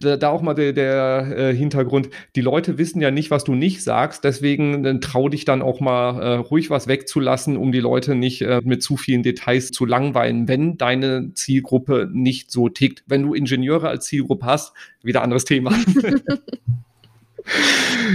Da, 0.00 0.16
da 0.16 0.28
auch 0.30 0.42
mal 0.42 0.54
der, 0.54 0.72
der 0.72 1.34
äh, 1.36 1.54
Hintergrund. 1.54 2.10
Die 2.36 2.40
Leute 2.40 2.78
wissen 2.78 3.00
ja 3.00 3.10
nicht, 3.10 3.30
was 3.30 3.44
du 3.44 3.54
nicht 3.54 3.82
sagst, 3.82 4.09
deswegen 4.18 4.84
äh, 4.84 5.00
trau 5.00 5.28
dich 5.28 5.44
dann 5.44 5.62
auch 5.62 5.80
mal 5.80 6.20
äh, 6.20 6.34
ruhig 6.36 6.70
was 6.70 6.88
wegzulassen, 6.88 7.56
um 7.56 7.70
die 7.70 7.80
Leute 7.80 8.14
nicht 8.14 8.42
äh, 8.42 8.60
mit 8.64 8.82
zu 8.82 8.96
vielen 8.96 9.22
Details 9.22 9.70
zu 9.70 9.86
langweilen, 9.86 10.48
wenn 10.48 10.76
deine 10.76 11.32
Zielgruppe 11.34 12.08
nicht 12.12 12.50
so 12.50 12.68
tickt. 12.68 13.04
Wenn 13.06 13.22
du 13.22 13.34
Ingenieure 13.34 13.88
als 13.88 14.06
Zielgruppe 14.06 14.46
hast, 14.46 14.72
wieder 15.02 15.22
anderes 15.22 15.44
Thema. 15.44 15.72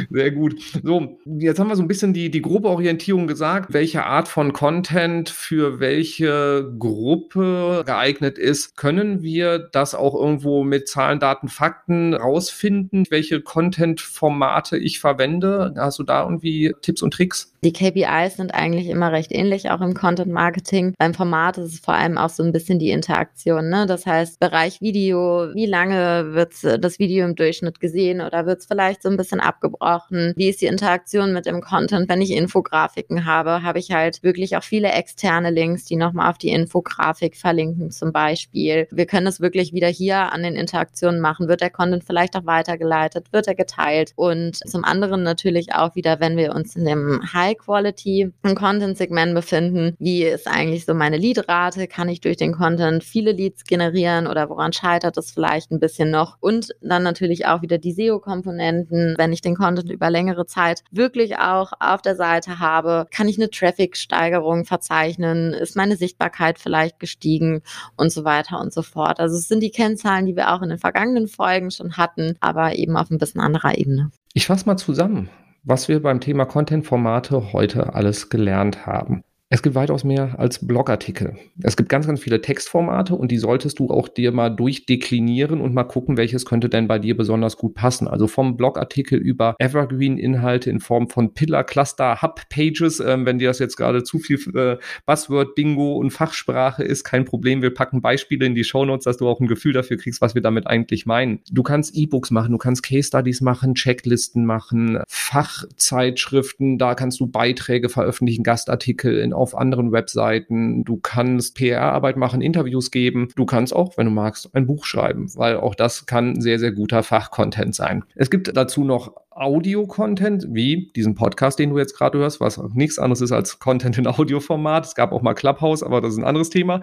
Sehr 0.10 0.32
gut. 0.32 0.56
So, 0.84 1.18
jetzt 1.25 1.60
haben 1.60 1.68
wir 1.68 1.75
so 1.75 1.82
ein 1.82 1.88
bisschen 1.88 2.13
die, 2.13 2.30
die 2.32 2.42
grobe 2.42 2.70
Orientierung 2.70 3.27
gesagt, 3.27 3.74
welche 3.74 4.06
Art 4.06 4.27
von 4.27 4.54
Content 4.54 5.30
für 5.30 5.80
welche 5.80 6.72
Gruppe 6.77 7.84
geeignet 7.86 8.38
ist. 8.38 8.77
Können 8.77 9.22
wir 9.22 9.60
das 9.60 9.96
auch 9.96 10.15
irgendwo 10.15 10.63
mit 10.63 10.88
Zahlen, 10.88 11.20
Daten, 11.20 11.50
Fakten 11.50 12.13
rausfinden, 12.13 13.06
welche 13.10 13.42
Content-Formate 13.42 14.77
ich 14.77 15.00
verwende? 15.00 15.74
Hast 15.77 16.00
du 16.00 16.04
da 16.04 16.24
irgendwie 16.24 16.74
Tipps 16.82 17.01
und 17.01 17.13
Tricks? 17.13 17.54
Die 17.63 17.74
KPIs 17.74 18.38
sind 18.38 18.54
eigentlich 18.54 18.88
immer 18.88 19.12
recht 19.12 19.32
ähnlich, 19.32 19.72
auch 19.72 19.82
im 19.82 19.96
Content 19.96 20.32
Marketing. 20.32 20.94
Beim 21.00 21.13
Format 21.13 21.58
ist 21.58 21.74
es 21.74 21.80
vor 21.80 21.96
allem 21.96 22.18
auch 22.18 22.30
so 22.30 22.44
ein 22.44 22.51
bisschen 22.51 22.77
die 22.77 22.92
Interaktion. 22.92 23.70
Ne? 23.70 23.86
Das 23.88 24.06
heißt, 24.06 24.39
Bereich 24.39 24.82
Video, 24.82 25.50
wie 25.54 25.65
lange 25.65 26.34
wird 26.34 26.54
das 26.63 27.00
Video 27.00 27.25
im 27.25 27.36
Durchschnitt 27.36 27.80
gesehen 27.80 28.22
oder 28.22 28.46
wird 28.46 28.60
es 28.60 28.68
vielleicht 28.68 29.01
so 29.01 29.10
ein 29.10 29.18
bisschen 29.18 29.25
abgebrochen? 29.34 30.34
Wie 30.36 30.50
ist 30.50 30.62
die 30.62 30.67
Interaktion 30.67 31.34
mit 31.34 31.46
dem 31.46 31.62
Content? 31.62 32.10
Wenn 32.10 32.22
ich 32.22 32.32
Infografiken 32.32 33.25
habe, 33.25 33.63
habe 33.63 33.79
ich 33.79 33.91
halt 33.91 34.22
wirklich 34.24 34.58
auch 34.58 34.63
viele 34.63 34.91
externe 34.91 35.50
Links, 35.50 35.86
die 35.86 35.96
nochmal 35.96 36.29
auf 36.29 36.38
die 36.38 36.50
Infografik 36.50 37.36
verlinken 37.36 37.91
zum 37.91 38.12
Beispiel. 38.12 38.88
Wir 38.91 39.05
können 39.05 39.27
es 39.27 39.39
wirklich 39.39 39.74
wieder 39.74 39.88
hier 39.88 40.32
an 40.32 40.44
den 40.44 40.55
Interaktionen 40.55 41.20
machen. 41.20 41.48
Wird 41.48 41.62
der 41.62 41.70
Content 41.70 42.03
vielleicht 42.03 42.36
auch 42.36 42.46
weitergeleitet? 42.46 43.32
Wird 43.32 43.48
er 43.48 43.55
geteilt? 43.55 44.12
Und 44.15 44.58
zum 44.70 44.84
anderen 44.84 45.24
natürlich 45.24 45.74
auch 45.74 45.96
wieder, 45.96 46.20
wenn 46.20 46.38
wir 46.38 46.53
uns 46.53 46.75
in 46.75 46.86
dem 46.86 47.22
High 47.34 47.46
High-Quality 47.46 48.32
Content-Segment 48.55 49.36
befinden. 49.36 49.96
Wie 50.00 50.24
ist 50.24 50.48
eigentlich 50.48 50.86
so 50.86 50.94
meine 50.94 51.17
Lead-Rate? 51.17 51.88
Kann 51.88 52.10
ich 52.10 52.22
durch 52.22 52.38
den 52.38 52.53
Content 52.53 53.03
viele 53.03 53.32
Leads 53.32 53.63
generieren 53.63 54.27
oder 54.27 54.50
woran 54.50 54.74
scheitert 54.74 55.17
es 55.17 55.32
vielleicht 55.32 55.72
ein 55.72 55.79
bisschen 55.79 56.12
noch? 56.12 56.38
Und 56.39 56.75
dann 56.82 57.03
natürlich 57.03 57.46
auch 57.46 57.62
wieder 57.62 57.77
die 57.77 57.91
SEO-Komponenten. 57.91 59.05
Wenn 59.18 59.32
ich 59.32 59.42
den 59.42 59.56
Content 59.56 59.92
über 59.92 60.10
längere 60.10 60.48
Zeit 60.48 60.84
wirklich 60.92 61.38
auch 61.38 61.74
auf 61.80 62.02
der 62.02 62.16
Seite 62.16 62.60
habe, 62.60 63.06
kann 63.12 63.28
ich 63.28 63.38
eine 63.38 63.52
Traffic-Steigerung 63.52 64.66
verzeichnen? 64.66 65.54
Ist 65.54 65.76
meine 65.76 65.98
Sichtbarkeit 65.98 66.58
vielleicht 66.58 67.00
gestiegen 67.00 67.62
und 67.96 68.12
so 68.12 68.24
weiter 68.24 68.60
und 68.60 68.74
so 68.74 68.82
fort? 68.82 69.20
Also 69.20 69.38
es 69.38 69.48
sind 69.48 69.62
die 69.62 69.72
Kennzahlen, 69.72 70.26
die 70.26 70.36
wir 70.36 70.54
auch 70.54 70.62
in 70.62 70.70
den 70.70 70.80
vergangenen 70.80 71.28
Folgen 71.28 71.70
schon 71.70 71.98
hatten, 71.98 72.36
aber 72.40 72.76
eben 72.76 72.98
auf 72.98 73.12
ein 73.12 73.20
bisschen 73.20 73.42
anderer 73.42 73.78
Ebene. 73.78 74.10
Ich 74.34 74.48
fasse 74.48 74.66
mal 74.66 74.78
zusammen 74.78 75.30
was 75.66 75.88
wir 75.88 76.02
beim 76.02 76.22
Thema 76.22 76.46
Content-Formate 76.46 77.52
heute 77.52 77.94
alles 77.96 78.30
gelernt 78.30 78.86
haben. 78.86 79.24
Es 79.49 79.62
gibt 79.62 79.75
weitaus 79.75 80.03
mehr 80.03 80.39
als 80.39 80.65
Blogartikel. 80.65 81.38
Es 81.62 81.77
gibt 81.77 81.88
ganz, 81.88 82.08
ganz 82.08 82.19
viele 82.19 82.41
Textformate 82.41 83.13
und 83.13 83.29
die 83.29 83.38
solltest 83.38 83.77
du 83.77 83.91
auch 83.91 84.08
dir 84.08 84.31
mal 84.31 84.49
durchdeklinieren 84.49 85.62
und 85.62 85.75
mal 85.75 85.84
gucken, 85.84 86.17
welches 86.17 86.45
könnte 86.45 86.67
denn 86.67 86.88
bei 86.88 86.97
dir 86.97 87.15
besonders 87.15 87.55
gut 87.55 87.75
passen. 87.75 88.08
Also 88.08 88.25
vom 88.25 88.58
Blogartikel 88.58 89.19
über 89.19 89.55
Evergreen-Inhalte 89.60 90.71
in 90.71 90.79
Form 90.79 91.10
von 91.10 91.36
Pillar, 91.36 91.63
Cluster, 91.63 92.23
Hub-Pages. 92.23 92.99
Ähm, 93.01 93.27
wenn 93.27 93.38
dir 93.38 93.49
das 93.49 93.60
jetzt 93.60 93.77
gerade 93.77 94.03
zu 94.03 94.17
viel 94.17 94.39
äh, 94.55 94.77
Buzzword, 95.05 95.53
Bingo 95.53 95.95
und 95.97 96.10
Fachsprache 96.10 96.84
ist, 96.84 97.03
kein 97.03 97.23
Problem. 97.23 97.62
Wir 97.62 97.71
packen 97.71 98.01
Beispiele 98.01 98.47
in 98.47 98.55
die 98.55 98.63
Shownotes, 98.63 99.03
dass 99.03 99.17
du 99.17 99.27
auch 99.27 99.39
ein 99.39 99.47
Gefühl 99.47 99.73
dafür 99.73 99.97
kriegst, 99.97 100.21
was 100.21 100.34
wir 100.34 100.41
damit 100.41 100.65
eigentlich 100.65 101.05
meinen. 101.05 101.41
Du 101.51 101.62
kannst 101.62 101.95
E-Books 101.95 102.31
machen, 102.31 102.53
du 102.53 102.58
kannst 102.58 102.81
Case-Studies 102.81 103.41
machen, 103.41 103.75
Checklisten 103.75 104.43
machen, 104.43 105.03
Fachzeitschriften, 105.08 106.79
da 106.79 106.95
kannst 106.95 107.19
du 107.19 107.27
Beiträge 107.27 107.89
veröffentlichen, 107.89 108.41
Gastartikel 108.41 109.19
in 109.19 109.35
auf 109.36 109.56
anderen 109.56 109.91
Webseiten. 109.91 110.84
Du 110.84 110.98
kannst 110.98 111.56
PR-Arbeit 111.56 112.17
machen, 112.17 112.41
Interviews 112.41 112.91
geben. 112.91 113.30
Du 113.36 113.45
kannst 113.45 113.76
auch, 113.76 113.98
wenn 113.98 114.06
du 114.06 114.12
magst, 114.12 114.54
ein 114.56 114.65
Buch 114.65 114.86
schreiben, 114.86 115.30
weil 115.36 115.58
auch 115.58 115.76
das 115.76 116.06
kann 116.06 116.41
sehr, 116.41 116.60
sehr 116.60 116.71
guter 116.71 117.04
Fachcontent 117.04 117.76
sein. 117.76 118.04
Es 118.15 118.30
gibt 118.30 118.56
dazu 118.56 118.84
noch 118.84 119.13
Audio-Content, 119.36 120.48
wie 120.50 120.93
diesen 120.95 121.13
Podcast, 121.13 121.60
den 121.60 121.71
du 121.71 121.78
jetzt 121.78 121.98
gerade 121.98 122.17
hörst, 122.19 122.39
was 122.39 122.58
nichts 122.74 122.98
anderes 122.98 123.19
ist 123.19 123.34
als 123.34 123.60
Content 123.60 123.98
in 123.98 124.08
Audioformat. 124.08 124.86
Es 124.86 124.95
gab 124.95 125.12
auch 125.12 125.21
mal 125.21 125.34
Clubhouse, 125.34 125.84
aber 125.84 126.00
das 126.00 126.13
ist 126.13 126.19
ein 126.19 126.24
anderes 126.24 126.50
Thema. 126.50 126.80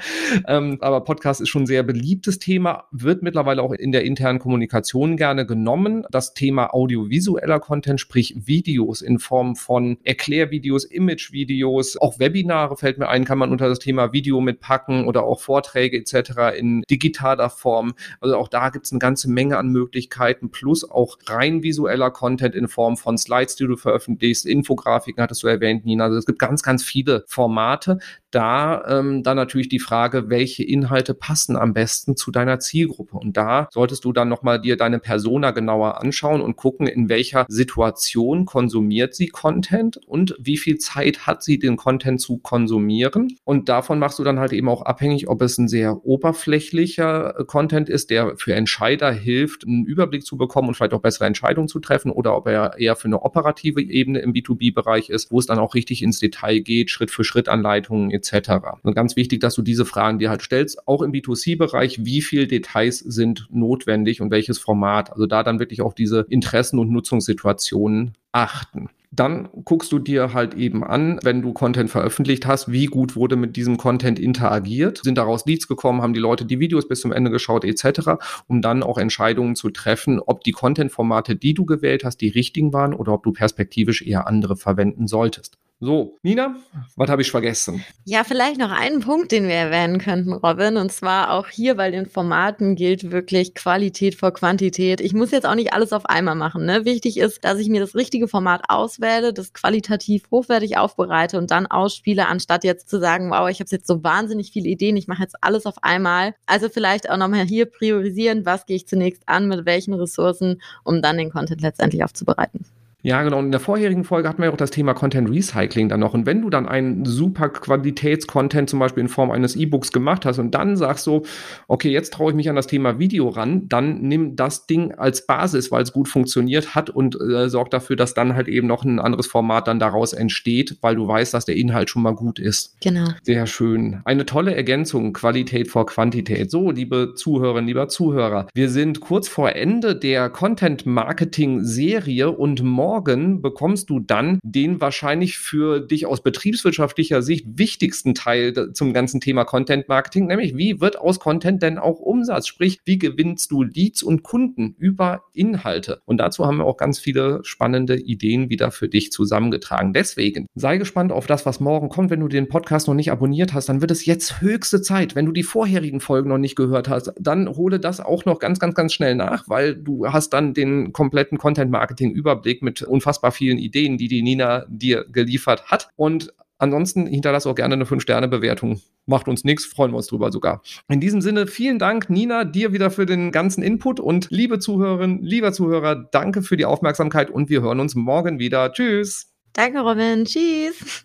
Ähm, 0.47 0.77
aber 0.83 1.01
Podcast 1.03 1.41
ist 1.41 1.49
schon 1.49 1.63
ein 1.63 1.67
sehr 1.67 1.83
beliebtes 1.83 2.39
Thema, 2.39 2.85
wird 2.91 3.23
mittlerweile 3.23 3.63
auch 3.63 3.73
in 3.73 3.91
der 3.91 4.05
internen 4.05 4.39
Kommunikation 4.39 5.17
gerne 5.17 5.47
genommen. 5.47 6.05
Das 6.11 6.35
Thema 6.35 6.75
audiovisueller 6.75 7.59
Content, 7.59 8.01
sprich 8.01 8.35
Videos 8.37 9.01
in 9.01 9.19
Form 9.19 9.57
von 9.57 9.97
Erklärvideos, 10.05 10.85
Imagevideos, 10.85 11.97
auch 11.97 12.19
Webinare 12.19 12.77
fällt 12.77 12.99
mir 12.99 13.09
ein, 13.09 13.25
kann 13.25 13.39
man 13.39 13.51
unter 13.51 13.71
das 13.71 13.79
Thema 13.79 14.13
Video 14.13 14.43
mitpacken 14.43 15.07
oder 15.07 15.25
auch 15.25 15.41
Vorträge 15.41 15.97
etc. 15.97 16.59
in 16.59 16.83
digitaler 16.91 17.49
Form. 17.49 17.95
Also 18.21 18.37
auch 18.37 18.49
da 18.49 18.69
gibt 18.69 18.85
es 18.85 18.93
eine 18.93 18.99
ganze 18.99 19.31
Menge 19.31 19.57
an 19.57 19.69
Möglichkeiten, 19.69 20.51
plus 20.51 20.89
auch 20.89 21.17
rein 21.27 21.63
visueller 21.63 22.11
Content 22.11 22.42
Content 22.43 22.55
in 22.57 22.69
Form 22.69 22.97
von 22.97 23.17
Slides, 23.17 23.57
die 23.57 23.67
du 23.67 23.77
veröffentlichst, 23.77 24.47
Infografiken 24.47 25.23
hattest 25.23 25.43
du 25.43 25.47
erwähnt, 25.47 25.85
Nina. 25.85 26.05
Also 26.05 26.19
es 26.19 26.27
gibt 26.27 26.41
ganz, 26.41 26.63
ganz 26.63 26.83
viele 26.83 27.25
Formate. 27.29 27.99
Da 28.33 28.83
ähm, 28.89 29.23
dann 29.23 29.37
natürlich 29.37 29.69
die 29.69 29.79
Frage, 29.79 30.31
welche 30.31 30.65
Inhalte 30.65 31.13
passen 31.13 31.55
am 31.55 31.75
besten 31.75 32.17
zu 32.17 32.31
deiner 32.31 32.59
Zielgruppe. 32.59 33.19
Und 33.19 33.37
da 33.37 33.69
solltest 33.71 34.05
du 34.05 34.13
dann 34.13 34.29
nochmal 34.29 34.61
dir 34.61 34.77
deine 34.77 34.99
Persona 34.99 35.51
genauer 35.51 36.01
anschauen 36.01 36.41
und 36.41 36.57
gucken, 36.57 36.87
in 36.87 37.11
welcher 37.11 37.45
Situation 37.49 38.47
konsumiert 38.47 39.15
sie 39.15 39.29
Content 39.29 39.99
und 40.07 40.35
wie 40.41 40.57
viel 40.57 40.79
Zeit 40.79 41.27
hat 41.27 41.43
sie, 41.43 41.59
den 41.59 41.77
Content 41.77 42.23
zu 42.23 42.39
konsumieren. 42.39 43.37
Und 43.45 43.69
davon 43.69 43.99
machst 43.99 44.19
du 44.19 44.25
dann 44.25 44.41
halt 44.41 44.55
eben 44.55 44.69
auch 44.71 44.83
abhängig, 44.83 45.29
ob 45.29 45.43
es 45.43 45.59
ein 45.59 45.69
sehr 45.69 46.05
oberflächlicher 46.05 47.39
äh, 47.39 47.45
Content 47.45 47.91
ist, 47.91 48.09
der 48.09 48.37
für 48.39 48.55
Entscheider 48.55 49.13
hilft, 49.13 49.67
einen 49.67 49.85
Überblick 49.85 50.25
zu 50.25 50.39
bekommen 50.39 50.69
und 50.69 50.75
vielleicht 50.75 50.95
auch 50.95 51.03
bessere 51.03 51.27
Entscheidungen 51.27 51.69
zu 51.69 51.81
treffen 51.81 52.11
oder 52.11 52.32
oder 52.33 52.37
ob 52.39 52.47
er 52.47 52.79
eher 52.79 52.97
für 52.97 53.07
eine 53.07 53.23
operative 53.23 53.81
Ebene 53.81 54.21
im 54.21 54.33
B2B-Bereich 54.33 55.11
ist, 55.11 55.31
wo 55.31 55.39
es 55.39 55.47
dann 55.47 55.59
auch 55.59 55.75
richtig 55.75 56.03
ins 56.03 56.19
Detail 56.19 56.61
geht, 56.61 56.91
Schritt 56.91 57.11
für 57.11 57.25
Schritt 57.25 57.49
Anleitungen 57.49 58.11
etc. 58.11 58.53
Und 58.83 58.95
ganz 58.95 59.17
wichtig, 59.17 59.41
dass 59.41 59.55
du 59.55 59.63
diese 59.63 59.85
Fragen 59.85 60.19
dir 60.19 60.31
halt 60.31 60.43
stellst, 60.43 60.87
auch 60.89 61.03
im 61.03 61.13
B2C-Bereich, 61.13 62.05
wie 62.05 62.23
viel 62.23 62.47
Details 62.47 62.99
sind 62.99 63.47
notwendig 63.51 64.21
und 64.21 64.31
welches 64.31 64.59
Format. 64.59 65.13
Also 65.13 65.27
da 65.27 65.43
dann 65.43 65.59
wirklich 65.59 65.83
auch 65.83 65.95
diese 65.95 66.27
Interessen- 66.29 66.79
und 66.79 66.91
Nutzungssituationen 66.91 68.15
achten. 68.33 68.89
Dann 69.15 69.51
guckst 69.67 69.93
du 69.93 69.99
dir 69.99 70.33
halt 70.33 70.55
eben 70.55 70.83
an, 70.83 71.21
wenn 71.23 71.43
du 71.43 71.53
Content 71.53 71.91
veröffentlicht 71.91 72.47
hast, 72.47 72.73
wie 72.73 72.87
gut 72.87 73.15
wurde 73.15 73.37
mit 73.37 73.57
diesem 73.57 73.77
Content 73.77 74.19
interagiert, 74.19 75.01
sind 75.05 75.19
daraus 75.19 75.45
Leads 75.45 75.69
gekommen, 75.69 76.01
haben 76.01 76.15
die 76.15 76.21
Leute 76.21 76.47
die 76.47 76.61
Videos 76.61 76.89
bis 76.89 77.03
zum 77.03 77.13
Ende 77.13 77.31
geschaut 77.31 77.65
etc., 77.65 78.13
um 78.47 78.63
dann 78.63 78.83
auch 78.83 78.97
Entscheidungen 78.97 79.55
zu 79.55 79.69
treffen, 79.69 80.19
ob 80.19 80.45
die 80.45 80.53
Content-Formate, 80.53 81.37
die 81.37 81.53
du 81.53 81.67
gewählt 81.67 82.05
hast, 82.05 82.23
die 82.23 82.31
richtigen 82.31 82.73
waren 82.73 82.95
oder 82.95 83.13
ob 83.13 83.23
du 83.23 83.33
perspektivisch 83.33 84.01
eher 84.01 84.27
andere 84.27 84.57
verwenden 84.57 85.07
solltest. 85.07 85.59
So, 85.85 86.17
Nina, 86.23 86.55
was 86.95 87.11
habe 87.11 87.23
ich 87.23 87.33
vergessen? 87.33 87.85
Ja, 88.05 88.23
vielleicht 88.23 88.57
noch 88.57 88.71
einen 88.71 89.01
Punkt, 89.01 89.33
den 89.33 89.49
wir 89.49 89.57
erwähnen 89.57 89.99
könnten, 89.99 90.33
Robin. 90.33 90.77
Und 90.77 90.93
zwar 90.93 91.33
auch 91.33 91.49
hier 91.49 91.75
bei 91.75 91.91
den 91.91 92.07
Formaten 92.07 92.77
gilt 92.77 93.11
wirklich 93.11 93.57
Qualität 93.57 94.15
vor 94.15 94.33
Quantität. 94.33 95.01
Ich 95.01 95.13
muss 95.13 95.33
jetzt 95.33 95.45
auch 95.45 95.57
nicht 95.57 95.73
alles 95.73 95.93
auf 95.93 96.07
einmal 96.07 96.37
machen. 96.37 96.67
Ne? 96.67 96.85
Wichtig 96.85 97.17
ist, 97.19 97.45
dass 97.45 97.59
ich 97.59 97.69
mir 97.69 97.81
das 97.81 97.97
richtige 97.97 98.29
Format 98.29 98.63
auswähle, 98.69 99.33
das 99.33 99.55
qualitativ 99.55 100.23
hochwertig 100.31 100.77
aufbereite 100.77 101.37
und 101.37 101.51
dann 101.51 101.67
ausspiele, 101.67 102.29
anstatt 102.29 102.63
jetzt 102.63 102.89
zu 102.89 103.01
sagen, 103.01 103.33
wow, 103.33 103.51
ich 103.51 103.59
habe 103.59 103.69
jetzt 103.69 103.89
so 103.89 104.05
wahnsinnig 104.05 104.53
viele 104.53 104.69
Ideen, 104.69 104.97
ich 104.97 105.09
mache 105.09 105.23
jetzt 105.23 105.35
alles 105.41 105.67
auf 105.67 105.83
einmal. 105.83 106.37
Also 106.47 106.69
vielleicht 106.69 107.11
auch 107.11 107.17
nochmal 107.17 107.45
hier 107.45 107.67
priorisieren, 107.67 108.47
was 108.47 108.67
gehe 108.67 108.77
ich 108.77 108.87
zunächst 108.87 109.25
an, 109.27 109.49
mit 109.49 109.67
welchen 109.67 109.95
Ressourcen, 109.95 110.63
um 110.85 111.03
dann 111.03 111.19
den 111.19 111.33
Content 111.33 111.61
letztendlich 111.61 112.05
aufzubereiten. 112.05 112.65
Ja, 113.05 113.23
genau. 113.25 113.39
Und 113.39 113.47
in 113.47 113.51
der 113.51 113.61
vorherigen 113.61 114.05
Folge 114.05 114.29
hatten 114.29 114.39
wir 114.39 114.47
ja 114.47 114.53
auch 114.53 114.57
das 114.57 114.71
Thema 114.71 114.95
Content 114.95 115.29
Recycling 115.29 115.89
dann 115.89 116.01
noch. 116.01 116.15
Und 116.15 116.25
wenn 116.25 116.41
du 116.41 116.51
dann 116.51 116.69
einen 116.69 117.05
super 117.05 117.49
Qualitätscontent 117.49 118.71
zum 118.71 118.79
Beispiel 118.79 119.03
in 119.03 119.09
Form 119.09 119.33
eines 119.33 119.57
E-Books 119.57 119.91
gemacht 119.91 120.25
hast 120.25 120.39
und 120.39 120.55
dann 120.55 120.77
sagst 120.77 121.05
so, 121.05 121.25
okay, 121.67 121.91
jetzt 121.91 122.13
traue 122.13 122.31
ich 122.31 122.37
mich 122.37 122.49
an 122.49 122.55
das 122.55 122.69
Thema 122.69 123.01
Video 123.01 123.29
ran, 123.29 123.69
dann 123.69 124.03
nimm 124.03 124.37
das 124.37 124.67
Ding 124.67 124.93
als 124.93 125.27
Basis, 125.27 125.73
weil 125.73 125.83
es 125.83 125.93
gut 125.93 126.09
funktioniert 126.09 126.77
hat 126.77 126.91
und 126.91 127.21
äh, 127.21 127.49
sorg 127.49 127.71
dafür, 127.71 127.97
dass 127.97 128.15
dann 128.15 128.37
halt 128.37 128.47
eben 128.47 128.69
noch 128.69 128.85
ein 128.85 129.01
anderes 129.01 129.27
Format 129.27 129.67
dann 129.67 129.81
daraus 129.81 130.13
entsteht, 130.13 130.79
weil 130.81 130.95
du 130.95 131.09
weißt, 131.09 131.35
dass 131.35 131.45
der 131.45 131.57
Inhalt 131.57 131.91
schon 131.91 132.03
mal 132.03 132.15
gut 132.15 132.39
ist. 132.39 132.81
Genau. 132.81 133.09
Sehr 133.23 133.47
schön. 133.47 134.01
Eine 134.05 134.27
tolle 134.27 134.55
Ergänzung, 134.55 135.13
Qualität 135.13 135.69
vor 135.69 135.87
Quantität. 135.87 136.53
So, 136.53 136.71
liebe 136.71 137.15
Zuhörerinnen, 137.17 137.67
lieber 137.67 137.89
Zuhörer, 137.89 138.47
wir 138.55 138.69
sind 138.69 139.01
kurz 139.01 139.27
vor 139.27 139.57
Ende 139.57 139.97
der 139.97 140.31
Content 140.31 140.87
Marketing 140.87 141.65
Serie 141.65 142.31
und 142.31 142.63
morgen 142.63 142.92
morgen 142.93 143.41
bekommst 143.41 143.89
du 143.89 144.01
dann 144.01 144.39
den 144.43 144.83
wahrscheinlich 144.83 145.39
für 145.39 145.81
dich 145.81 146.05
aus 146.05 146.23
betriebswirtschaftlicher 146.23 147.23
Sicht 147.23 147.47
wichtigsten 147.59 148.15
Teil 148.15 148.75
zum 148.75 148.93
ganzen 148.93 149.19
Thema 149.19 149.45
Content 149.45 149.89
Marketing, 149.89 150.27
nämlich 150.27 150.59
wie 150.59 150.79
wird 150.83 150.99
aus 150.99 151.19
Content 151.19 151.63
denn 151.63 151.79
auch 151.79 152.01
Umsatz? 152.01 152.47
Sprich, 152.47 152.81
wie 152.85 152.99
gewinnst 152.99 153.51
du 153.51 153.63
Leads 153.63 154.03
und 154.03 154.23
Kunden 154.23 154.75
über 154.79 155.23
Inhalte? 155.33 156.03
Und 156.05 156.19
dazu 156.19 156.45
haben 156.45 156.59
wir 156.59 156.67
auch 156.67 156.77
ganz 156.77 156.99
viele 156.99 157.41
spannende 157.45 157.97
Ideen 157.97 158.51
wieder 158.51 158.71
für 158.71 158.91
dich 158.91 159.11
zusammengetragen. 159.11 159.95
Deswegen 159.95 160.47
sei 160.55 160.77
gespannt 160.77 161.13
auf 161.13 161.27
das, 161.27 161.47
was 161.47 161.61
morgen 161.61 161.89
kommt. 161.89 162.11
Wenn 162.11 162.21
du 162.21 162.29
den 162.29 162.51
Podcast 162.51 162.89
noch 162.89 162.95
nicht 162.95 163.11
abonniert 163.11 163.55
hast, 163.55 163.71
dann 163.71 163.81
wird 163.81 163.91
es 163.91 164.05
jetzt 164.05 164.43
höchste 164.43 164.83
Zeit. 164.83 165.15
Wenn 165.15 165.25
du 165.25 165.33
die 165.33 165.45
vorherigen 165.45 166.01
Folgen 166.01 166.29
noch 166.29 166.37
nicht 166.37 166.57
gehört 166.57 166.91
hast, 166.91 167.15
dann 167.19 167.49
hole 167.49 167.81
das 167.81 168.01
auch 168.01 168.27
noch 168.27 168.39
ganz, 168.39 168.59
ganz, 168.59 168.75
ganz 168.75 168.93
schnell 168.93 169.15
nach, 169.15 169.49
weil 169.49 169.77
du 169.77 170.13
hast 170.13 170.35
dann 170.35 170.53
den 170.53 170.93
kompletten 170.93 171.39
Content 171.39 171.71
Marketing 171.71 172.11
Überblick 172.11 172.61
unfassbar 172.85 173.33
vielen 173.33 173.59
Ideen, 173.59 173.99
die 173.99 174.09
die 174.09 174.23
Nina 174.23 174.65
dir 174.69 175.05
geliefert 175.11 175.65
hat. 175.67 175.89
Und 175.97 176.33
Ansonsten 176.63 177.09
hinterlass 177.09 177.45
auch 177.49 177.57
gerne 177.57 177.75
eine 177.75 177.87
5-Sterne-Bewertung. 177.87 178.81
Macht 179.05 179.27
uns 179.27 179.43
nichts, 179.43 179.65
freuen 179.65 179.91
wir 179.91 179.97
uns 179.97 180.07
drüber 180.07 180.31
sogar. 180.31 180.63
In 180.89 181.01
diesem 181.01 181.21
Sinne, 181.21 181.49
vielen 181.49 181.81
Dank, 181.81 182.09
Nina, 182.09 182.45
dir 182.45 182.73
wieder 182.73 182.93
für 182.93 183.05
den 183.05 183.33
ganzen 183.33 183.65
Input 183.65 183.99
und 183.99 184.29
liebe 184.31 184.61
Zuhörerinnen, 184.61 185.25
lieber 185.25 185.53
Zuhörer, 185.53 185.97
danke 185.97 186.41
für 186.41 186.57
die 186.57 186.65
Aufmerksamkeit 186.65 187.31
und 187.31 187.51
wir 187.51 187.63
hören 187.63 187.81
uns 187.81 187.97
morgen 187.97 188.39
wieder. 188.39 188.73
Tschüss. 188.73 189.33
Danke, 189.55 189.81
Robin. 189.81 190.25
Tschüss. 190.25 191.05